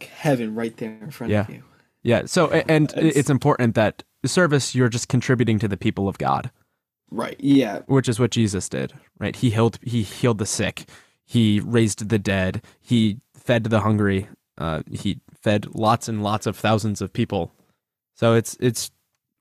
heaven 0.00 0.54
right 0.54 0.76
there 0.76 0.98
in 1.00 1.10
front 1.10 1.32
of 1.32 1.48
you. 1.50 1.62
Yeah. 2.02 2.22
So, 2.26 2.50
and 2.50 2.90
It's- 2.92 3.16
it's 3.16 3.30
important 3.30 3.74
that 3.76 4.02
service, 4.26 4.74
you're 4.74 4.88
just 4.88 5.08
contributing 5.08 5.58
to 5.60 5.68
the 5.68 5.76
people 5.76 6.08
of 6.08 6.18
God, 6.18 6.50
Right. 7.14 7.36
Yeah. 7.38 7.80
which 7.86 8.08
is 8.08 8.18
what 8.18 8.30
Jesus 8.30 8.68
did, 8.68 8.94
right? 9.18 9.36
He 9.36 9.50
healed, 9.50 9.78
he 9.82 10.02
healed 10.02 10.38
the 10.38 10.46
sick. 10.46 10.88
He 11.24 11.60
raised 11.60 12.08
the 12.08 12.18
dead. 12.18 12.62
He 12.80 13.18
fed 13.34 13.64
the 13.64 13.80
hungry. 13.80 14.28
Uh, 14.58 14.82
he 14.90 15.20
fed 15.30 15.74
lots 15.74 16.08
and 16.08 16.22
lots 16.22 16.46
of 16.46 16.56
thousands 16.56 17.00
of 17.02 17.12
people. 17.12 17.52
So 18.14 18.34
it's, 18.34 18.56
it's, 18.60 18.90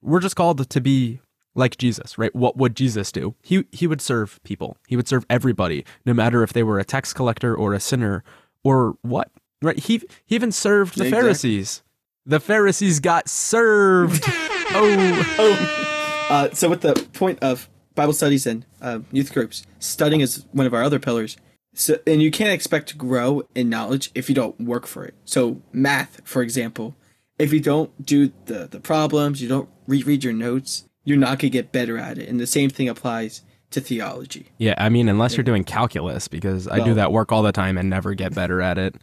we're 0.02 0.20
just 0.20 0.36
called 0.36 0.70
to 0.70 0.82
be 0.82 1.20
like 1.56 1.78
Jesus, 1.78 2.18
right? 2.18 2.34
What 2.36 2.58
would 2.58 2.76
Jesus 2.76 3.12
do? 3.12 3.36
He, 3.42 3.66
he 3.72 3.88
would 3.88 4.02
serve 4.02 4.40
people. 4.44 4.78
He 4.88 4.96
would 4.96 5.08
serve 5.08 5.26
everybody, 5.30 5.86
no 6.06 6.14
matter 6.14 6.44
if 6.44 6.54
they 6.54 6.64
were 6.64 6.80
a 6.80 6.84
tax 6.86 7.14
collector 7.14 7.56
or 7.56 7.74
a 7.74 7.80
sinner 7.80 8.24
or 8.64 8.96
what, 9.02 9.30
right? 9.62 9.78
He, 9.80 9.98
he 10.26 10.36
even 10.36 10.52
served 10.52 10.98
the 10.98 11.06
Exactly. 11.06 11.22
Pharisees. 11.22 11.84
The 12.26 12.40
Pharisees 12.40 13.00
got 13.00 13.30
served. 13.30 14.24
oh, 14.28 15.36
Oh. 15.40 15.91
Uh, 16.32 16.50
so 16.54 16.70
with 16.70 16.82
the 16.82 16.94
point 17.12 17.40
of 17.42 17.70
Bible 17.94 18.14
studies 18.14 18.48
and 18.48 18.66
uh, 18.82 19.00
youth 19.12 19.34
groups, 19.34 19.66
studying 19.80 20.22
is 20.22 20.46
one 20.54 20.66
of 20.66 20.74
our 20.74 20.82
other 20.82 20.98
pillars. 20.98 21.36
So, 21.74 22.00
and 22.08 22.22
you 22.22 22.32
can't 22.32 22.52
expect 22.52 22.90
to 22.90 22.98
grow 22.98 23.44
in 23.54 23.70
knowledge 23.70 24.12
if 24.16 24.30
you 24.30 24.36
don't 24.36 24.60
work 24.60 24.88
for 24.88 25.04
it. 25.06 25.14
So, 25.26 25.62
math, 25.74 26.22
for 26.24 26.42
example, 26.42 26.96
if 27.38 27.52
you 27.52 27.60
don't 27.60 28.06
do 28.06 28.32
the, 28.46 28.68
the 28.68 28.80
problems, 28.80 29.42
you 29.42 29.50
don't 29.50 29.70
reread 29.88 30.24
your 30.24 30.34
notes, 30.34 30.86
you're 31.04 31.18
not 31.18 31.40
gonna 31.40 31.50
get 31.50 31.74
better 31.74 31.98
at 31.98 32.18
it. 32.18 32.30
And 32.30 32.40
the 32.40 32.48
same 32.48 32.70
thing 32.70 32.88
applies 32.88 33.42
to 33.72 33.82
theology. 33.82 34.48
yeah. 34.58 34.76
I 34.78 34.90
mean, 34.90 35.08
unless 35.08 35.38
you're 35.38 35.46
doing 35.46 35.64
calculus, 35.64 36.28
because 36.28 36.68
I 36.68 36.84
do 36.84 36.94
that 36.94 37.12
work 37.14 37.32
all 37.32 37.42
the 37.42 37.54
time 37.54 37.78
and 37.78 37.90
never 37.90 38.14
get 38.14 38.36
better 38.36 38.62
at 38.62 38.78
it. 38.78 38.96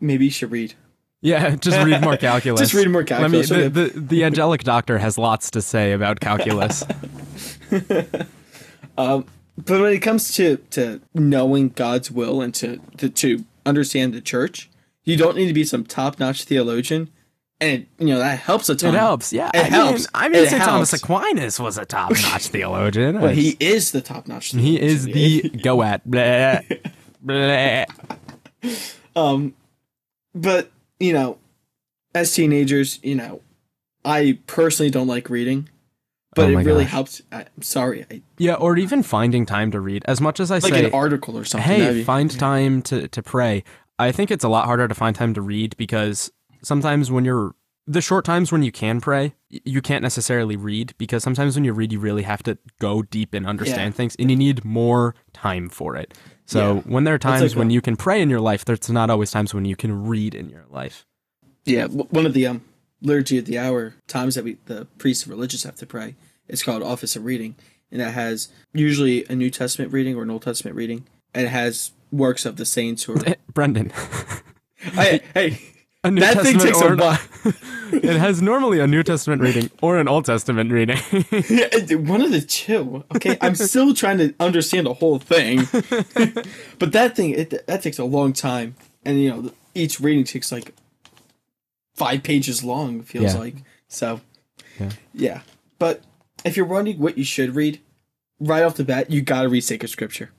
Maybe 0.00 0.26
you 0.26 0.30
should 0.30 0.52
read. 0.52 0.74
Yeah, 1.22 1.56
just 1.56 1.82
read 1.84 2.02
more 2.02 2.16
calculus. 2.18 2.60
Just 2.60 2.74
read 2.74 2.88
more 2.90 3.02
Let 3.08 3.30
me, 3.30 3.42
calculus, 3.42 3.48
the, 3.48 3.68
the, 3.68 4.00
the 4.00 4.24
angelic 4.24 4.64
doctor 4.64 4.98
has 4.98 5.16
lots 5.16 5.50
to 5.52 5.62
say 5.62 5.92
about 5.92 6.20
calculus. 6.20 6.84
But 9.64 9.80
when 9.80 9.92
it 9.92 9.98
comes 9.98 10.34
to, 10.36 10.56
to 10.70 11.00
knowing 11.14 11.68
God's 11.70 12.10
will 12.10 12.40
and 12.40 12.54
to, 12.54 12.78
to 12.96 13.08
to 13.10 13.44
understand 13.66 14.14
the 14.14 14.20
church, 14.20 14.70
you 15.04 15.16
don't 15.16 15.36
need 15.36 15.46
to 15.46 15.52
be 15.52 15.64
some 15.64 15.84
top 15.84 16.18
notch 16.18 16.44
theologian, 16.44 17.10
and 17.60 17.86
you 17.98 18.06
know 18.06 18.18
that 18.18 18.38
helps 18.38 18.68
a 18.70 18.74
ton. 18.74 18.94
It 18.94 18.98
helps. 18.98 19.32
Yeah, 19.32 19.50
It 19.54 19.58
I 19.58 19.62
mean, 19.64 19.70
helps. 19.72 20.08
I 20.14 20.28
mean, 20.30 20.46
St. 20.48 20.62
Thomas. 20.62 20.92
Aquinas 20.94 21.60
was 21.60 21.76
a 21.76 21.84
top-notch 21.84 22.48
theologian. 22.48 23.20
But 23.20 23.34
he 23.34 23.56
is 23.60 23.92
the 23.92 24.00
top 24.00 24.26
notch. 24.26 24.52
he 24.52 24.80
is 24.80 25.04
the 25.04 25.42
go 25.62 25.82
at. 25.82 26.06
Bleh, 26.08 26.80
bleh. 27.24 27.86
Um, 29.14 29.54
but 30.34 30.70
you 31.02 31.12
know, 31.12 31.38
as 32.14 32.32
teenagers, 32.32 32.98
you 33.02 33.14
know, 33.14 33.40
I 34.04 34.38
personally 34.46 34.90
don't 34.90 35.06
like 35.06 35.28
reading, 35.30 35.68
but 36.34 36.46
Oh 36.46 36.48
it 36.58 36.64
really 36.64 36.84
gosh. 36.84 36.90
helps. 36.92 37.22
I, 37.30 37.40
I'm 37.56 37.62
sorry, 37.62 38.04
I, 38.10 38.22
Yeah, 38.38 38.54
or 38.54 38.76
even 38.76 39.02
finding 39.02 39.46
time 39.46 39.70
to 39.72 39.80
read. 39.80 40.04
As 40.06 40.20
much 40.20 40.40
as 40.40 40.50
I 40.50 40.58
like 40.58 40.74
say, 40.74 40.86
an 40.86 40.92
article 40.92 41.36
or 41.38 41.44
something. 41.44 41.68
hey, 41.70 42.02
find 42.04 42.30
time 42.38 42.82
to, 42.82 43.08
to 43.08 43.22
pray. 43.22 43.64
I 43.98 44.12
think 44.12 44.30
it's 44.30 44.44
a 44.44 44.48
lot 44.48 44.66
harder 44.66 44.88
to 44.88 44.94
find 44.94 45.14
time 45.14 45.34
to 45.34 45.42
read 45.42 45.76
because 45.76 46.32
sometimes 46.62 47.10
when 47.10 47.24
you're 47.24 47.54
the 47.86 48.00
short 48.00 48.24
times 48.24 48.52
when 48.52 48.62
you 48.62 48.70
can 48.72 49.00
pray, 49.00 49.34
you 49.48 49.82
can't 49.82 50.02
necessarily 50.02 50.56
read 50.56 50.94
because 50.98 51.22
sometimes 51.24 51.56
when 51.56 51.64
you 51.64 51.72
read, 51.72 51.92
you 51.92 51.98
really 51.98 52.22
have 52.22 52.42
to 52.44 52.56
go 52.80 53.02
deep 53.02 53.34
and 53.34 53.46
understand 53.46 53.92
Yeah. 53.94 53.96
things 53.96 54.14
and 54.18 54.30
you 54.30 54.36
need 54.36 54.64
more 54.64 55.14
time 55.32 55.68
for 55.68 55.96
it. 55.96 56.14
So 56.52 56.74
Yeah. 56.76 56.80
when 56.82 57.04
there 57.04 57.14
are 57.14 57.18
times 57.18 57.42
like 57.42 57.56
when 57.58 57.70
a- 57.70 57.72
you 57.74 57.80
can 57.80 57.96
pray 57.96 58.20
in 58.20 58.28
your 58.30 58.40
life, 58.40 58.64
there's 58.64 58.88
not 58.90 59.10
always 59.10 59.30
times 59.30 59.54
when 59.54 59.64
you 59.64 59.76
can 59.76 60.06
read 60.06 60.34
in 60.34 60.48
your 60.50 60.64
life. 60.70 61.04
Yeah, 61.64 61.86
one 61.86 62.26
of 62.26 62.34
the 62.34 62.46
um 62.46 62.62
liturgy 63.00 63.38
of 63.38 63.46
the 63.46 63.58
hour 63.58 63.94
times 64.06 64.34
that 64.36 64.44
we 64.44 64.58
the 64.66 64.86
priests 64.98 65.24
and 65.24 65.30
religious 65.32 65.62
have 65.64 65.76
to 65.76 65.86
pray. 65.86 66.14
It's 66.48 66.62
called 66.62 66.82
office 66.82 67.16
of 67.16 67.24
reading, 67.24 67.54
and 67.90 68.00
that 68.00 68.12
has 68.14 68.48
usually 68.74 69.24
a 69.26 69.34
New 69.36 69.50
Testament 69.50 69.92
reading 69.92 70.16
or 70.16 70.22
an 70.22 70.30
Old 70.30 70.42
Testament 70.42 70.76
reading, 70.76 71.04
and 71.34 71.46
it 71.46 71.50
has 71.50 71.92
works 72.10 72.44
of 72.44 72.56
the 72.56 72.64
saints 72.66 73.04
who 73.04 73.14
are. 73.14 73.22
Brendan. 73.54 73.92
hey, 74.76 75.20
hey, 75.34 75.60
A 76.04 76.10
New 76.10 76.20
That 76.20 76.40
thing 76.42 76.58
takes 76.58 76.80
a 76.80 76.84
or 76.86 76.92
an- 76.94 76.98
while. 76.98 77.18
it 77.92 78.16
has 78.16 78.42
normally 78.42 78.80
a 78.80 78.86
New 78.88 79.04
Testament 79.04 79.40
reading 79.40 79.70
or 79.80 79.98
an 79.98 80.08
Old 80.08 80.24
Testament 80.24 80.72
reading. 80.72 80.98
Yeah, 81.48 81.94
one 81.96 82.20
of 82.22 82.32
the 82.32 82.40
two. 82.40 83.04
Okay, 83.14 83.38
I'm 83.40 83.54
still 83.54 83.94
trying 83.94 84.18
to 84.18 84.34
understand 84.40 84.86
the 84.86 84.94
whole 84.94 85.18
thing, 85.20 85.58
but 86.80 86.92
that 86.92 87.14
thing 87.14 87.30
it, 87.30 87.66
that 87.66 87.82
takes 87.82 87.98
a 88.00 88.04
long 88.04 88.32
time, 88.32 88.74
and 89.04 89.20
you 89.22 89.30
know 89.30 89.52
each 89.74 90.00
reading 90.00 90.24
takes 90.24 90.50
like 90.50 90.74
five 91.94 92.22
pages 92.24 92.64
long. 92.64 93.00
it 93.00 93.06
Feels 93.06 93.34
Yeah. 93.34 93.40
like 93.40 93.54
so. 93.88 94.20
Yeah. 94.80 94.90
Yeah, 95.14 95.40
but 95.78 96.02
if 96.44 96.56
you're 96.56 96.66
wondering 96.66 96.98
what 96.98 97.16
you 97.16 97.24
should 97.24 97.54
read, 97.54 97.80
right 98.40 98.64
off 98.64 98.74
the 98.74 98.84
bat, 98.84 99.10
you 99.10 99.20
gotta 99.22 99.48
read 99.48 99.60
sacred 99.62 99.88
scripture. 99.88 100.30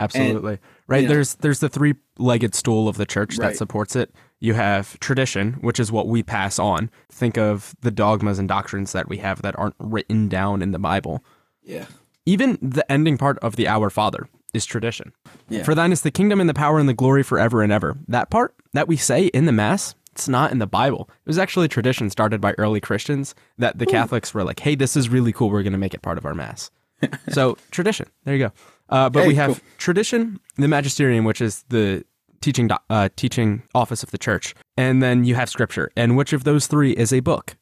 Absolutely. 0.00 0.58
right. 0.88 1.02
you 1.02 1.08
know- 1.08 1.14
there's 1.14 1.34
there's 1.36 1.60
the 1.60 1.68
three 1.68 1.94
legged 2.18 2.54
stool 2.56 2.88
of 2.88 2.96
the 2.96 3.06
church 3.06 3.36
that 3.36 3.56
supports 3.56 3.94
it. 3.94 4.12
You 4.40 4.54
have 4.54 4.98
tradition, 5.00 5.54
which 5.60 5.78
is 5.78 5.92
what 5.92 6.08
we 6.08 6.22
pass 6.22 6.58
on. 6.58 6.90
Think 7.12 7.36
of 7.36 7.74
the 7.82 7.90
dogmas 7.90 8.38
and 8.38 8.48
doctrines 8.48 8.92
that 8.92 9.08
we 9.08 9.18
have 9.18 9.42
that 9.42 9.58
aren't 9.58 9.74
written 9.78 10.28
down 10.28 10.62
in 10.62 10.72
the 10.72 10.78
Bible. 10.78 11.22
Yeah. 11.62 11.84
Even 12.26 12.58
the 12.62 12.90
ending 12.90 13.18
part 13.18 13.38
of 13.40 13.56
the 13.56 13.68
Our 13.68 13.90
Father 13.90 14.28
is 14.54 14.64
tradition. 14.64 15.12
Yeah. 15.48 15.62
For 15.62 15.74
thine 15.74 15.92
is 15.92 16.00
the 16.02 16.10
kingdom 16.10 16.40
and 16.40 16.48
the 16.48 16.54
power 16.54 16.78
and 16.78 16.88
the 16.88 16.94
glory 16.94 17.22
forever 17.22 17.62
and 17.62 17.70
ever. 17.72 17.96
That 18.08 18.30
part 18.30 18.54
that 18.72 18.88
we 18.88 18.96
say 18.96 19.26
in 19.26 19.44
the 19.44 19.52
Mass, 19.52 19.94
it's 20.12 20.28
not 20.28 20.52
in 20.52 20.58
the 20.58 20.66
Bible. 20.66 21.08
It 21.10 21.28
was 21.28 21.38
actually 21.38 21.66
a 21.66 21.68
tradition 21.68 22.08
started 22.10 22.40
by 22.40 22.54
early 22.58 22.80
Christians 22.80 23.34
that 23.58 23.78
the 23.78 23.86
Catholics 23.86 24.32
were 24.34 24.42
like, 24.44 24.60
hey, 24.60 24.74
this 24.74 24.96
is 24.96 25.08
really 25.08 25.32
cool. 25.32 25.50
We're 25.50 25.62
going 25.62 25.72
to 25.72 25.78
make 25.78 25.94
it 25.94 26.02
part 26.02 26.18
of 26.18 26.24
our 26.26 26.34
Mass. 26.34 26.70
so, 27.30 27.56
tradition. 27.70 28.08
There 28.24 28.34
you 28.34 28.46
go. 28.46 28.52
Uh, 28.88 29.08
but 29.08 29.22
Hey, 29.22 29.28
we 29.28 29.34
have 29.36 29.50
cool. 29.52 29.60
tradition, 29.78 30.40
the 30.56 30.66
magisterium, 30.66 31.24
which 31.24 31.40
is 31.40 31.64
the 31.68 32.04
teaching 32.40 32.70
uh, 32.88 33.08
teaching 33.16 33.62
office 33.74 34.02
of 34.02 34.10
the 34.10 34.18
church, 34.18 34.54
and 34.76 35.02
then 35.02 35.24
you 35.24 35.34
have 35.34 35.48
scripture. 35.48 35.90
And 35.96 36.16
which 36.16 36.32
of 36.32 36.44
those 36.44 36.66
three 36.66 36.92
is 36.92 37.12
a 37.12 37.20
book? 37.20 37.56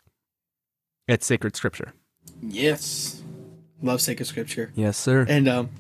It's 1.07 1.27
sacred 1.27 1.57
scripture. 1.57 1.95
Yes. 2.43 3.23
Love 3.83 4.01
sacred 4.01 4.27
scripture. 4.27 4.73
Yes, 4.75 4.97
sir. 4.97 5.27
And 5.29 5.49
um, 5.49 5.71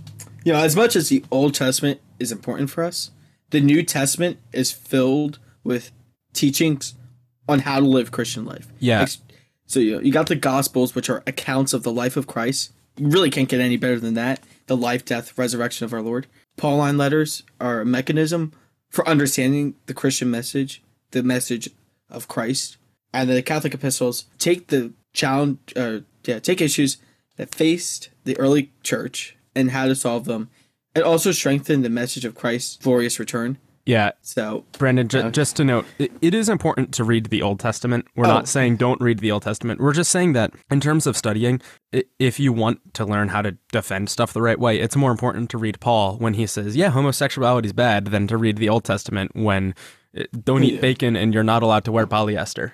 you 0.45 0.52
know, 0.52 0.61
as 0.61 0.76
much 0.76 0.97
as 0.97 1.09
the 1.09 1.25
Old 1.31 1.55
Testament 1.55 2.00
is 2.19 2.33
important 2.33 2.71
for 2.71 2.85
us, 2.85 3.11
the 3.50 3.61
New 3.61 3.83
Testament 3.83 4.38
is 4.52 4.73
filled 4.73 5.38
with 5.64 5.90
teachings 6.33 6.95
on 7.49 7.61
how 7.61 7.81
to 7.81 7.87
live 7.87 8.11
Christian 8.11 8.45
life. 8.45 8.69
Yeah. 8.78 9.07
So 9.67 9.81
you 9.81 9.97
know, 9.97 10.00
you 10.00 10.12
got 10.12 10.28
the 10.28 10.37
Gospels, 10.37 10.95
which 10.95 11.11
are 11.11 11.23
accounts 11.26 11.73
of 11.73 11.83
the 11.83 11.93
life 11.93 12.17
of 12.17 12.26
Christ. 12.26 12.73
You 12.97 13.09
really 13.09 13.31
can't 13.31 13.49
get 13.49 13.61
any 13.61 13.76
better 13.76 14.00
than 14.00 14.14
that. 14.14 14.40
The 14.67 14.76
life, 14.76 15.05
death, 15.05 15.37
resurrection 15.37 15.85
of 15.85 15.93
our 15.93 16.02
Lord. 16.02 16.26
Pauline 16.57 16.99
letters 16.99 17.43
are 17.61 17.81
a 17.81 17.87
mechanism 17.87 18.52
for 18.90 19.07
understanding 19.09 19.75
the 19.87 19.95
Christian 19.95 20.30
message, 20.30 20.83
the 21.11 21.23
message 21.23 21.68
of 22.11 22.28
Christ. 22.28 22.76
And 23.12 23.28
the 23.30 23.42
Catholic 23.42 23.75
epistles 23.75 24.25
take 24.38 24.68
the 24.68 24.92
challenge, 25.12 25.59
uh, 25.76 26.00
yeah, 26.25 26.38
take 26.38 26.61
issues 26.61 26.99
that 27.37 27.54
faced 27.54 28.11
the 28.25 28.37
early 28.38 28.73
church 28.83 29.37
and 29.54 29.71
how 29.71 29.87
to 29.87 29.95
solve 29.95 30.25
them, 30.26 30.50
and 30.95 31.04
also 31.04 31.33
strengthen 31.33 31.83
the 31.83 31.88
message 31.90 32.25
of 32.25 32.35
Christ's 32.35 32.76
glorious 32.76 33.18
return. 33.18 33.59
yeah, 33.87 34.11
So, 34.21 34.64
Brendan, 34.73 35.09
ju- 35.09 35.30
just 35.30 35.57
to 35.57 35.64
note, 35.64 35.87
it, 35.99 36.12
it 36.21 36.35
is 36.35 36.50
important 36.50 36.92
to 36.92 37.04
read 37.04 37.26
the 37.26 37.40
Old 37.40 37.59
Testament. 37.59 38.07
We're 38.14 38.26
Oh. 38.26 38.28
not 38.28 38.47
saying 38.49 38.76
don't 38.76 39.00
read 39.00 39.21
the 39.21 39.30
Old 39.33 39.42
Testament. 39.45 39.80
We're 39.80 39.95
just 39.95 40.11
saying 40.11 40.35
that 40.35 40.52
in 40.71 40.80
terms 40.80 41.07
of 41.07 41.16
studying, 41.16 41.62
if 42.18 42.38
you 42.38 42.52
want 42.52 42.95
to 42.95 43.04
learn 43.04 43.28
how 43.28 43.42
to 43.42 43.52
defend 43.73 44.11
stuff 44.11 44.33
the 44.33 44.42
right 44.42 44.59
way, 44.59 44.78
it's 44.78 44.97
more 44.97 45.11
important 45.11 45.49
to 45.50 45.59
read 45.59 45.80
Paul 45.80 46.16
when 46.18 46.35
he 46.35 46.47
says, 46.47 46.76
yeah, 46.76 46.90
homosexuality 46.90 47.67
is 47.67 47.73
bad, 47.73 48.06
than 48.06 48.26
to 48.28 48.36
read 48.36 48.58
the 48.58 48.69
Old 48.69 48.84
Testament 48.84 49.32
when 49.34 49.75
uh, 50.19 50.25
don't 50.45 50.65
eat 50.65 50.75
Yeah. 50.75 50.80
bacon 50.80 51.17
and 51.17 51.32
you're 51.32 51.43
not 51.45 51.63
allowed 51.63 51.84
to 51.86 51.93
wear 51.93 52.06
polyester. 52.06 52.73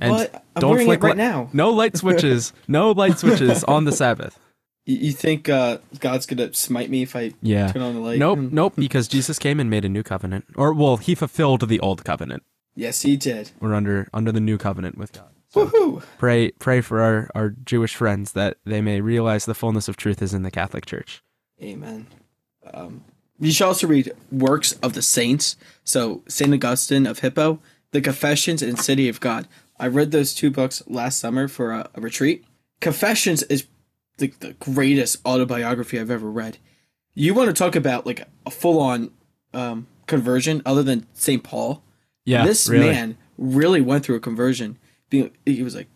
And 0.00 0.12
what? 0.12 0.34
I'm 0.54 0.60
don't 0.60 0.76
flick 0.84 1.00
it 1.00 1.02
right 1.02 1.16
li- 1.16 1.22
now. 1.22 1.48
No 1.52 1.70
light 1.70 1.96
switches. 1.96 2.52
no 2.68 2.90
light 2.92 3.18
switches 3.18 3.64
on 3.64 3.84
the 3.84 3.92
Sabbath. 3.92 4.38
You, 4.84 4.96
you 4.96 5.12
think 5.12 5.48
uh, 5.48 5.78
God's 6.00 6.26
gonna 6.26 6.52
smite 6.52 6.90
me 6.90 7.02
if 7.02 7.16
I 7.16 7.32
Yeah. 7.40 7.72
turn 7.72 7.82
on 7.82 7.94
the 7.94 8.00
light? 8.00 8.18
Nope, 8.18 8.38
Hmm. 8.38 8.48
nope, 8.52 8.74
because 8.76 9.08
Jesus 9.08 9.38
came 9.38 9.58
and 9.58 9.70
made 9.70 9.84
a 9.84 9.88
new 9.88 10.02
covenant. 10.02 10.44
Or 10.54 10.72
well, 10.74 10.98
he 10.98 11.14
fulfilled 11.14 11.66
the 11.68 11.80
old 11.80 12.04
covenant. 12.04 12.42
Yes, 12.74 13.02
he 13.02 13.16
did. 13.16 13.50
We're 13.60 13.74
under 13.74 14.08
under 14.12 14.30
the 14.32 14.40
new 14.40 14.58
covenant 14.58 14.98
with 14.98 15.12
God. 15.12 15.30
Woohoo! 15.54 16.02
pray 16.18 16.50
pray 16.52 16.80
for 16.80 17.00
our, 17.00 17.28
our 17.34 17.50
Jewish 17.50 17.94
friends 17.94 18.32
that 18.32 18.58
they 18.64 18.80
may 18.80 19.00
realize 19.00 19.46
the 19.46 19.54
fullness 19.54 19.88
of 19.88 19.96
truth 19.96 20.22
is 20.22 20.32
in 20.32 20.42
the 20.42 20.50
Catholic 20.50 20.86
Church. 20.86 21.22
Amen. 21.62 22.06
Um, 22.72 23.04
you 23.38 23.52
should 23.52 23.66
also 23.66 23.86
read 23.86 24.12
works 24.30 24.72
of 24.82 24.92
the 24.92 25.02
saints. 25.02 25.56
So 25.82 26.22
Saint 26.28 26.52
Augustine 26.52 27.06
of 27.06 27.20
Hippo, 27.20 27.60
The 27.90 28.00
Confessions, 28.00 28.62
and 28.62 28.78
City 28.78 29.08
of 29.08 29.20
God. 29.20 29.48
I 29.78 29.86
read 29.86 30.10
those 30.10 30.34
two 30.34 30.50
books 30.50 30.82
last 30.86 31.18
summer 31.18 31.48
for 31.48 31.72
a, 31.72 31.88
a 31.94 32.00
retreat. 32.00 32.44
Confessions 32.80 33.42
is 33.44 33.66
the, 34.18 34.32
the 34.40 34.52
greatest 34.54 35.26
autobiography 35.26 35.98
I've 35.98 36.10
ever 36.10 36.30
read. 36.30 36.58
You 37.14 37.34
want 37.34 37.48
to 37.48 37.54
talk 37.54 37.74
about 37.74 38.06
like 38.06 38.28
a 38.46 38.50
full 38.50 38.78
on 38.78 39.10
um, 39.52 39.86
conversion 40.06 40.62
other 40.64 40.82
than 40.82 41.06
Saint 41.14 41.42
Paul? 41.42 41.82
Yeah, 42.24 42.46
this 42.46 42.68
really. 42.68 42.90
man 42.90 43.16
really 43.38 43.80
went 43.80 44.04
through 44.04 44.16
a 44.16 44.20
conversion. 44.20 44.78
Being, 45.10 45.30
he 45.44 45.62
was 45.62 45.74
like 45.74 45.88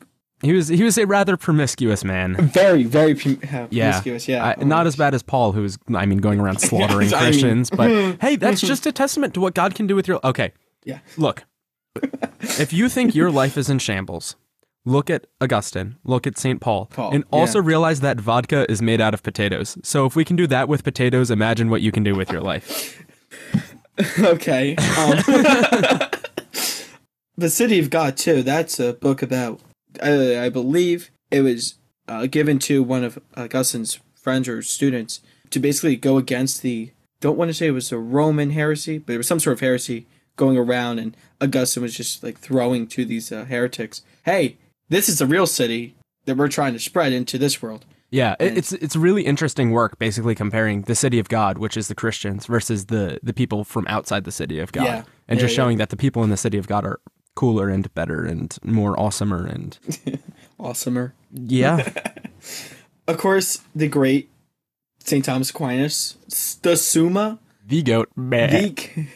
He 0.43 0.53
was 0.53 0.69
he 0.69 0.83
was 0.83 0.99
a 0.99 1.07
rather 1.07 1.37
promiscuous 1.37 2.05
man. 2.05 2.35
very, 2.53 2.83
very 2.83 3.15
prom- 3.15 3.39
uh, 3.45 3.67
promiscuous. 3.69 4.29
Yeah, 4.29 4.45
I- 4.45 4.55
Oh 4.61 4.65
not 4.65 4.85
my 4.85 4.89
as 4.89 4.97
bad 4.97 5.15
as 5.15 5.23
Paul, 5.23 5.53
who 5.53 5.63
was 5.63 5.79
I 5.95 6.05
mean 6.07 6.19
going 6.19 6.41
around 6.41 6.59
slaughtering 6.61 7.09
I 7.15 7.21
mean- 7.21 7.21
Christians. 7.31 7.71
but 7.71 7.89
hey, 8.21 8.37
that's 8.37 8.61
just 8.61 8.87
a 8.87 8.93
testament 8.93 9.33
to 9.35 9.41
what 9.41 9.55
God 9.55 9.75
can 9.75 9.87
do 9.87 9.95
with 9.97 10.07
your. 10.09 10.21
Okay, 10.25 10.53
Yeah. 10.85 10.99
look, 11.17 11.45
if 12.59 12.73
you 12.73 12.89
think 12.89 13.15
your 13.15 13.31
life 13.31 13.57
is 13.57 13.71
in 13.71 13.79
shambles. 13.79 14.37
Look 14.87 15.09
at 15.09 15.27
Augustine, 15.41 15.97
look 16.05 16.27
at 16.27 16.37
St. 16.37 16.61
Paul, 16.61 16.87
Paul, 16.93 17.15
and 17.15 17.25
also 17.31 17.59
yeah. 17.63 17.67
realize 17.69 18.01
that 18.01 18.21
vodka 18.21 18.71
is 18.71 18.83
made 18.83 19.01
out 19.01 19.15
of 19.15 19.23
potatoes. 19.23 19.79
So 19.83 20.05
if 20.05 20.15
we 20.15 20.27
can 20.27 20.37
do 20.37 20.47
that 20.49 20.69
with 20.69 20.85
potatoes, 20.85 21.31
imagine 21.31 21.71
what 21.71 21.81
you 21.81 21.91
can 21.91 22.03
do 22.03 22.15
with 22.15 22.31
your 22.31 22.43
life. 22.43 23.03
okay. 24.19 24.77
Um, 24.77 25.99
the 27.37 27.51
City 27.51 27.79
of 27.79 27.91
God 27.91 28.17
too. 28.17 28.43
That's 28.43 28.79
a 28.81 28.93
book 28.95 29.23
about. 29.23 29.61
Uh, 30.03 30.41
I 30.41 30.49
believe 30.49 31.11
it 31.31 31.43
was 31.43 31.75
uh, 32.09 32.27
given 32.27 32.59
to 32.61 32.83
one 32.83 33.05
of 33.05 33.19
Augustine's 33.37 34.01
friends 34.15 34.49
or 34.49 34.63
students 34.63 35.21
to 35.51 35.61
basically 35.61 35.97
go 35.97 36.17
against 36.17 36.63
the. 36.63 36.91
Don't 37.21 37.39
want 37.39 37.49
to 37.49 37.55
say 37.55 37.69
it 37.69 37.73
was 37.73 37.93
a 37.93 37.99
Roman 37.99 38.51
heresy, 38.51 38.99
but 38.99 39.15
it 39.15 39.19
was 39.19 39.27
some 39.29 39.41
sort 39.41 39.55
of 39.55 39.61
heresy 39.61 40.07
going 40.37 40.59
around, 40.59 40.99
and 40.99 41.17
Augustine 41.41 41.83
was 41.83 41.95
just 41.97 42.23
like 42.23 42.39
throwing 42.39 42.87
to 42.89 43.05
these 43.05 43.31
uh, 43.31 43.45
heretics. 43.45 44.03
Hey, 44.25 44.59
this 44.89 45.09
is 45.09 45.19
the 45.21 45.27
real 45.27 45.47
city 45.47 45.95
that 46.27 46.37
we're 46.37 46.49
trying 46.49 46.73
to 46.73 46.79
spread 46.81 47.13
into 47.13 47.39
this 47.39 47.63
world. 47.63 47.85
Yeah, 48.11 48.37
it, 48.39 48.59
it's 48.59 48.73
it's 48.73 48.95
really 48.97 49.23
interesting 49.23 49.71
work, 49.71 49.99
basically 49.99 50.35
comparing 50.35 50.83
the 50.83 50.95
city 50.95 51.19
of 51.19 51.29
God, 51.29 51.59
which 51.59 51.77
is 51.77 51.89
the 51.89 51.95
Christians, 51.95 52.47
versus 52.47 52.87
the 52.87 53.19
the 53.23 53.33
people 53.33 53.65
from 53.65 53.87
outside 53.89 54.25
the 54.25 54.33
city 54.33 54.59
of 54.61 54.71
God, 54.73 54.85
Yeah. 54.85 55.03
and 55.29 55.39
Yeah, 55.39 55.45
just 55.47 55.53
yeah. 55.53 55.63
showing 55.63 55.79
that 55.79 55.91
the 55.91 55.97
people 55.97 56.23
in 56.23 56.31
the 56.31 56.37
city 56.37 56.59
of 56.59 56.67
God 56.69 56.85
are 56.85 57.01
cooler 57.35 57.69
and 57.69 57.93
better 57.95 58.25
and 58.25 58.57
more 58.63 58.95
awesomer 58.97 59.49
and 59.53 59.79
Awesomer. 60.61 61.13
yeah, 61.33 61.89
Of 63.09 63.19
course, 63.19 63.61
the 63.75 63.89
great 63.89 64.31
St. 65.01 65.25
Thomas 65.25 65.51
Aquinas, 65.51 66.17
the 66.63 66.77
Summa, 66.77 67.39
the 67.67 67.83
goat. 67.83 68.11
Meh. 68.17 68.47
the 68.49 69.07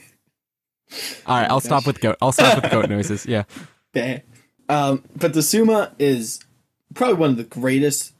All 1.26 1.36
right, 1.40 1.48
I'll 1.50 1.60
stop 1.60 1.86
with 1.86 2.00
goat. 2.00 2.16
I'll 2.20 2.32
stop 2.32 2.62
with 2.62 2.70
goat 2.70 2.88
noises. 2.90 3.24
Yeah, 3.26 3.44
Bah. 3.94 4.18
Um, 4.68 5.04
but 5.16 5.32
the 5.32 5.42
Summa 5.42 5.92
is 5.98 6.40
probably 6.94 7.16
one 7.16 7.30
of 7.30 7.36
the 7.38 7.44
greatest 7.44 8.12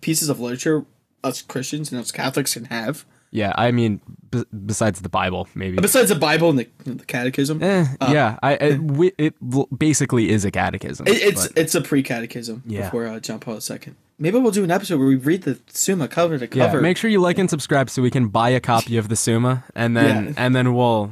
pieces 0.00 0.28
of 0.30 0.40
literature 0.40 0.86
us 1.22 1.42
Christians 1.42 1.92
and 1.92 2.00
us 2.00 2.10
Catholics 2.12 2.54
can 2.54 2.64
have. 2.66 3.04
Yeah. 3.30 3.52
I 3.56 3.70
mean, 3.72 4.00
b- 4.30 4.44
besides 4.66 5.00
the 5.00 5.08
Bible, 5.08 5.48
maybe. 5.54 5.76
Besides 5.78 6.08
the 6.08 6.14
Bible 6.16 6.50
and 6.50 6.58
the, 6.58 6.68
the 6.84 7.04
Catechism, 7.04 7.62
Eh, 7.62 7.86
yeah, 8.02 8.38
I, 8.42 8.56
I 8.56 8.78
we, 8.78 9.12
it 9.18 9.34
basically 9.76 10.30
is 10.30 10.44
a 10.44 10.50
catechism. 10.50 11.06
It, 11.06 11.22
it's 11.22 11.48
but- 11.48 11.58
it's 11.58 11.74
a 11.74 11.80
pre-catechism 11.80 12.62
Yeah. 12.66 12.84
before 12.84 13.06
uh, 13.06 13.20
John 13.20 13.40
Paul 13.40 13.58
II. 13.68 13.94
Maybe 14.18 14.38
we'll 14.38 14.52
do 14.52 14.64
an 14.64 14.70
episode 14.70 14.98
where 14.98 15.08
we 15.08 15.16
read 15.16 15.42
the 15.42 15.58
Summa 15.68 16.06
cover 16.06 16.36
to 16.38 16.44
yeah. 16.56 16.66
cover. 16.66 16.80
Make 16.82 16.96
sure 16.98 17.08
you 17.10 17.20
like 17.20 17.38
and 17.38 17.48
subscribe 17.48 17.88
so 17.88 18.02
we 18.02 18.10
can 18.10 18.28
buy 18.28 18.50
a 18.50 18.60
copy 18.60 18.96
of 18.98 19.08
the 19.08 19.16
Summa, 19.16 19.64
and 19.74 19.96
then 19.96 20.26
Yeah. 20.26 20.32
and 20.36 20.54
then 20.54 20.74
we'll 20.74 21.10